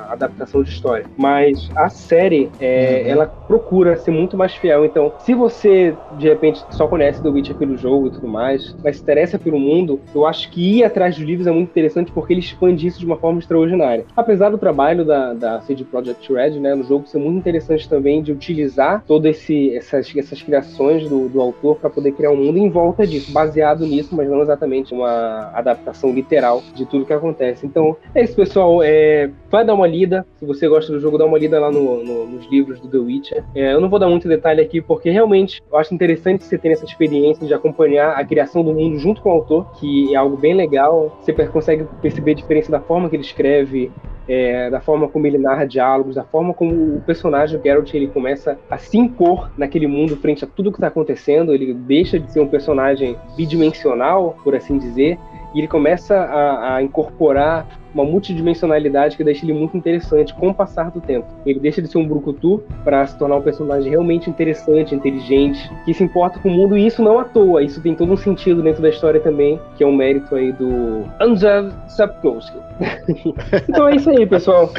adaptação 0.10 0.64
de 0.64 0.70
história. 0.70 1.06
Mas 1.18 1.70
a 1.76 1.90
série, 1.90 2.50
é, 2.60 3.04
uhum. 3.06 3.12
ela 3.12 3.26
procura 3.28 3.96
ser 3.98 4.12
muito 4.12 4.38
mais 4.38 4.54
fiel. 4.56 4.86
Então, 4.86 5.14
se 5.20 5.34
você, 5.34 5.96
de 6.18 6.28
repente, 6.28 6.64
só 6.72 6.88
conhece 6.88 7.22
The 7.22 7.30
Witcher 7.30 7.56
pelo 7.56 7.78
jogo 7.78 8.08
e 8.08 8.12
tudo 8.12 8.28
mais, 8.28 8.76
mas 8.84 8.98
se 8.98 9.04
interessa 9.04 9.38
pelo 9.38 9.60
mundo, 9.60 10.00
eu 10.14 10.26
acho 10.26 10.50
que 10.52 10.80
ir 10.80 10.84
atrás 10.84 11.16
dos 11.16 11.26
livros 11.26 11.48
é 11.48 11.52
muito 11.52 11.70
interessante 11.70 12.12
porque 12.12 12.34
ele 12.34 12.40
expande 12.40 12.88
isso 12.88 13.00
de 13.00 13.06
uma 13.06 13.18
forma 13.18 13.40
extraordinária. 13.40 14.06
Apesar 14.16 14.50
do 14.50 14.58
trabalho 14.58 15.06
da, 15.06 15.34
da 15.34 15.62
CD 15.62 15.84
Projekt 15.84 16.32
Red, 16.32 16.60
né, 16.60 16.74
no 16.76 16.84
jogo 16.84 17.08
ser 17.08 17.20
muito 17.20 17.38
interessante 17.38 17.88
também 17.88 18.22
de 18.22 18.32
utilizar 18.32 19.04
todas 19.06 19.38
essas, 19.50 20.16
essas 20.16 20.42
criações 20.42 21.08
do, 21.08 21.28
do 21.30 21.42
autor 21.42 21.78
para 21.78 21.90
poder 21.90 22.12
criar 22.14 22.32
um 22.32 22.38
mundo 22.38 22.58
em 22.58 22.70
volta 22.70 23.06
disso, 23.06 23.32
baseado 23.32 23.86
nisso, 23.86 24.16
mas 24.16 24.30
não 24.30 24.42
exatamente 24.42 24.94
uma 24.94 25.52
adaptação 25.54 26.12
literal 26.14 26.62
de 26.74 26.86
tudo 26.86 27.06
que 27.06 27.14
acontece. 27.14 27.66
Então, 27.66 27.96
é 28.14 28.21
isso, 28.22 28.36
pessoal. 28.36 28.82
É, 28.84 29.30
vai 29.50 29.66
dar 29.66 29.74
uma 29.74 29.88
lida. 29.88 30.26
Se 30.38 30.46
você 30.46 30.68
gosta 30.68 30.92
do 30.92 31.00
jogo, 31.00 31.18
dá 31.18 31.26
uma 31.26 31.38
lida 31.38 31.60
lá 31.60 31.72
no, 31.72 32.04
no, 32.04 32.28
nos 32.28 32.50
livros 32.50 32.80
do 32.80 32.88
The 32.88 32.98
Witcher. 32.98 33.44
É, 33.56 33.74
eu 33.74 33.82
não 33.82 33.90
vou 33.90 34.00
dar 34.00 34.08
muito 34.08 34.28
detalhe 34.28 34.62
aqui, 34.62 34.82
porque 34.82 35.10
realmente 35.10 35.62
eu 35.72 35.78
acho 35.78 35.94
interessante 35.94 36.44
você 36.44 36.58
ter 36.58 36.72
essa 36.72 36.86
experiência 36.86 37.46
de 37.46 37.54
acompanhar 37.54 38.14
a 38.14 38.26
criação 38.26 38.64
do 38.64 38.74
mundo 38.74 38.98
junto 38.98 39.22
com 39.22 39.30
o 39.30 39.34
autor, 39.34 39.72
que 39.80 40.14
é 40.14 40.18
algo 40.18 40.38
bem 40.38 40.54
legal. 40.54 41.20
Você 41.22 41.34
consegue 41.48 41.86
perceber 42.02 42.32
a 42.32 42.36
diferença 42.36 42.72
da 42.72 42.80
forma 42.80 43.10
que 43.10 43.16
ele 43.16 43.24
escreve, 43.24 43.92
é, 44.28 44.70
da 44.70 44.80
forma 44.80 45.08
como 45.08 45.28
ele 45.28 45.38
narra 45.38 45.66
diálogos, 45.66 46.16
da 46.16 46.24
forma 46.24 46.54
como 46.54 46.98
o 46.98 47.02
personagem 47.02 47.60
o 47.60 47.64
Geralt 47.64 47.94
ele 47.94 48.08
começa 48.08 48.58
a 48.70 48.78
se 48.78 48.98
impor 48.98 49.52
naquele 49.58 49.88
mundo 49.88 50.16
frente 50.16 50.44
a 50.46 50.48
tudo 50.48 50.72
que 50.72 50.78
está 50.78 50.88
acontecendo. 50.88 51.54
Ele 51.54 51.74
deixa 51.74 52.20
de 52.20 52.32
ser 52.32 52.40
um 52.40 52.48
personagem 52.48 53.18
bidimensional, 53.36 54.38
por 54.44 54.56
assim 54.56 54.78
dizer, 54.78 55.18
e 55.54 55.60
ele 55.60 55.68
começa 55.68 56.16
a, 56.16 56.76
a, 56.76 56.84
incorporar 56.84 57.68
uma 57.94 58.06
multidimensionalidade 58.06 59.18
que 59.18 59.24
deixa 59.24 59.46
ele 59.46 59.54
muito 59.54 59.76
interessante 59.76 60.34
com 60.34 60.50
o 60.50 60.54
passar 60.54 60.92
do 60.92 61.02
tempo. 61.02 61.28
Ele 61.46 61.60
deixa 61.60 61.82
de 61.82 61.90
ser 61.90 61.98
um 61.98 62.08
brucutu 62.08 62.64
para 62.84 63.06
se 63.06 63.18
tornar 63.18 63.36
um 63.36 63.42
personagem 63.42 63.90
realmente 63.90 64.30
interessante, 64.30 64.96
inteligente, 64.96 65.70
que 65.84 65.94
se 65.94 66.04
importa 66.04 66.40
com 66.40 66.48
o 66.48 66.52
mundo, 66.52 66.78
e 66.78 66.88
isso 66.88 67.04
não 67.04 67.20
à 67.20 67.26
toa, 67.26 67.62
isso 67.62 67.82
tem 67.82 67.94
todo 67.94 68.14
um 68.14 68.18
sentido 68.18 68.62
dentro 68.62 68.82
da 68.82 68.90
história 68.90 69.20
também, 69.20 69.60
que 69.76 69.84
é 69.84 69.88
um 69.88 69.96
mérito 69.96 70.34
aí 70.36 70.54
do 70.54 71.04
Andrzej 71.20 71.74
Sapkowski. 71.90 72.58
então 73.68 73.88
é 73.88 73.96
isso 73.96 74.10
aí, 74.10 74.26
pessoal. 74.26 74.72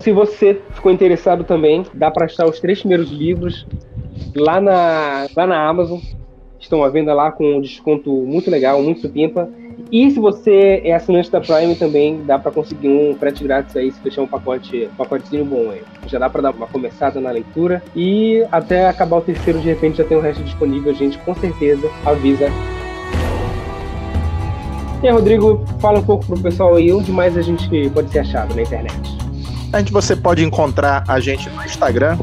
Se 0.00 0.12
você 0.12 0.60
ficou 0.70 0.92
interessado 0.92 1.44
também, 1.44 1.84
dá 1.94 2.10
para 2.10 2.26
achar 2.26 2.46
os 2.46 2.60
três 2.60 2.80
primeiros 2.80 3.10
livros 3.10 3.66
lá 4.34 4.60
na, 4.60 5.26
lá 5.36 5.46
na 5.46 5.68
Amazon. 5.68 5.98
Estão 6.58 6.82
à 6.82 6.88
venda 6.88 7.14
lá 7.14 7.30
com 7.30 7.56
um 7.56 7.60
desconto 7.60 8.10
muito 8.10 8.50
legal, 8.50 8.82
muito 8.82 9.00
supimpa. 9.00 9.48
E 9.90 10.10
se 10.10 10.18
você 10.18 10.82
é 10.84 10.94
assinante 10.94 11.30
da 11.30 11.40
Prime 11.40 11.74
também, 11.74 12.22
dá 12.24 12.38
para 12.38 12.50
conseguir 12.50 12.88
um 12.88 13.14
frete 13.18 13.42
grátis 13.44 13.74
aí 13.76 13.90
se 13.90 14.00
fechar 14.00 14.22
um 14.22 14.26
pacote, 14.26 14.88
um 14.92 14.96
pacotezinho 14.96 15.44
bom 15.44 15.70
aí. 15.70 15.82
Já 16.06 16.18
dá 16.18 16.28
para 16.28 16.42
dar 16.42 16.50
uma 16.50 16.66
começada 16.66 17.20
na 17.20 17.30
leitura 17.30 17.82
e 17.96 18.44
até 18.52 18.88
acabar 18.88 19.16
o 19.16 19.20
terceiro, 19.20 19.60
de 19.60 19.68
repente 19.68 19.98
já 19.98 20.04
tem 20.04 20.16
o 20.16 20.20
resto 20.20 20.42
disponível, 20.42 20.92
a 20.92 20.94
gente 20.94 21.16
com 21.18 21.34
certeza 21.34 21.88
avisa. 22.04 22.50
E 25.02 25.06
aí, 25.06 25.12
Rodrigo, 25.12 25.64
fala 25.80 26.00
um 26.00 26.04
pouco 26.04 26.26
pro 26.26 26.40
pessoal 26.40 26.74
aí 26.74 26.92
onde 26.92 27.12
mais 27.12 27.36
a 27.36 27.42
gente 27.42 27.68
pode 27.90 28.10
ser 28.10 28.18
achado 28.18 28.54
na 28.54 28.62
internet. 28.62 29.18
A 29.72 29.78
gente 29.78 29.92
você 29.92 30.16
pode 30.16 30.42
encontrar 30.42 31.04
a 31.06 31.20
gente 31.20 31.48
no 31.50 31.64
Instagram, 31.64 32.18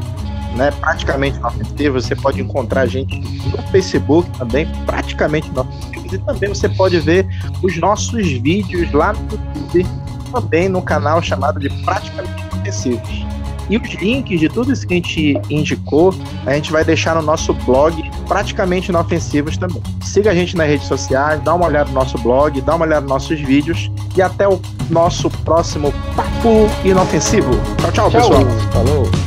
né, 0.56 0.70
praticamente 0.70 1.38
inofensivo. 1.38 2.00
Você 2.00 2.16
pode 2.16 2.40
encontrar 2.40 2.82
a 2.82 2.86
gente 2.86 3.18
no 3.50 3.62
Facebook 3.70 4.28
também, 4.38 4.66
praticamente 4.84 5.48
inofensivo. 5.48 6.14
E 6.14 6.18
também 6.18 6.48
você 6.48 6.68
pode 6.68 6.98
ver 7.00 7.26
os 7.62 7.76
nossos 7.78 8.26
vídeos 8.32 8.90
lá 8.92 9.12
no 9.12 9.20
YouTube, 9.22 9.86
também 10.32 10.68
no 10.68 10.82
canal 10.82 11.20
chamado 11.20 11.58
de 11.58 11.68
Praticamente 11.84 12.44
Inofensivos. 12.52 13.26
E 13.68 13.76
os 13.76 13.94
links 13.94 14.38
de 14.38 14.48
tudo 14.48 14.72
isso 14.72 14.86
que 14.86 14.94
a 14.94 14.96
gente 14.96 15.40
indicou, 15.50 16.14
a 16.44 16.54
gente 16.54 16.70
vai 16.70 16.84
deixar 16.84 17.16
no 17.16 17.22
nosso 17.22 17.52
blog, 17.52 18.00
praticamente 18.28 18.90
inofensivos 18.90 19.56
também. 19.56 19.82
Siga 20.02 20.30
a 20.30 20.34
gente 20.34 20.56
nas 20.56 20.68
redes 20.68 20.86
sociais, 20.86 21.42
dá 21.42 21.54
uma 21.54 21.66
olhada 21.66 21.88
no 21.88 21.94
nosso 21.94 22.16
blog, 22.18 22.60
dá 22.60 22.76
uma 22.76 22.84
olhada 22.84 23.00
nos 23.00 23.10
nossos 23.10 23.40
vídeos 23.40 23.90
e 24.16 24.22
até 24.22 24.46
o 24.46 24.60
nosso 24.88 25.28
próximo 25.28 25.92
Papo 26.14 26.68
Inofensivo. 26.84 27.50
Tchau, 27.78 27.92
tchau, 27.92 28.10
tchau. 28.10 28.20
pessoal. 28.20 28.44
Falou. 28.72 29.25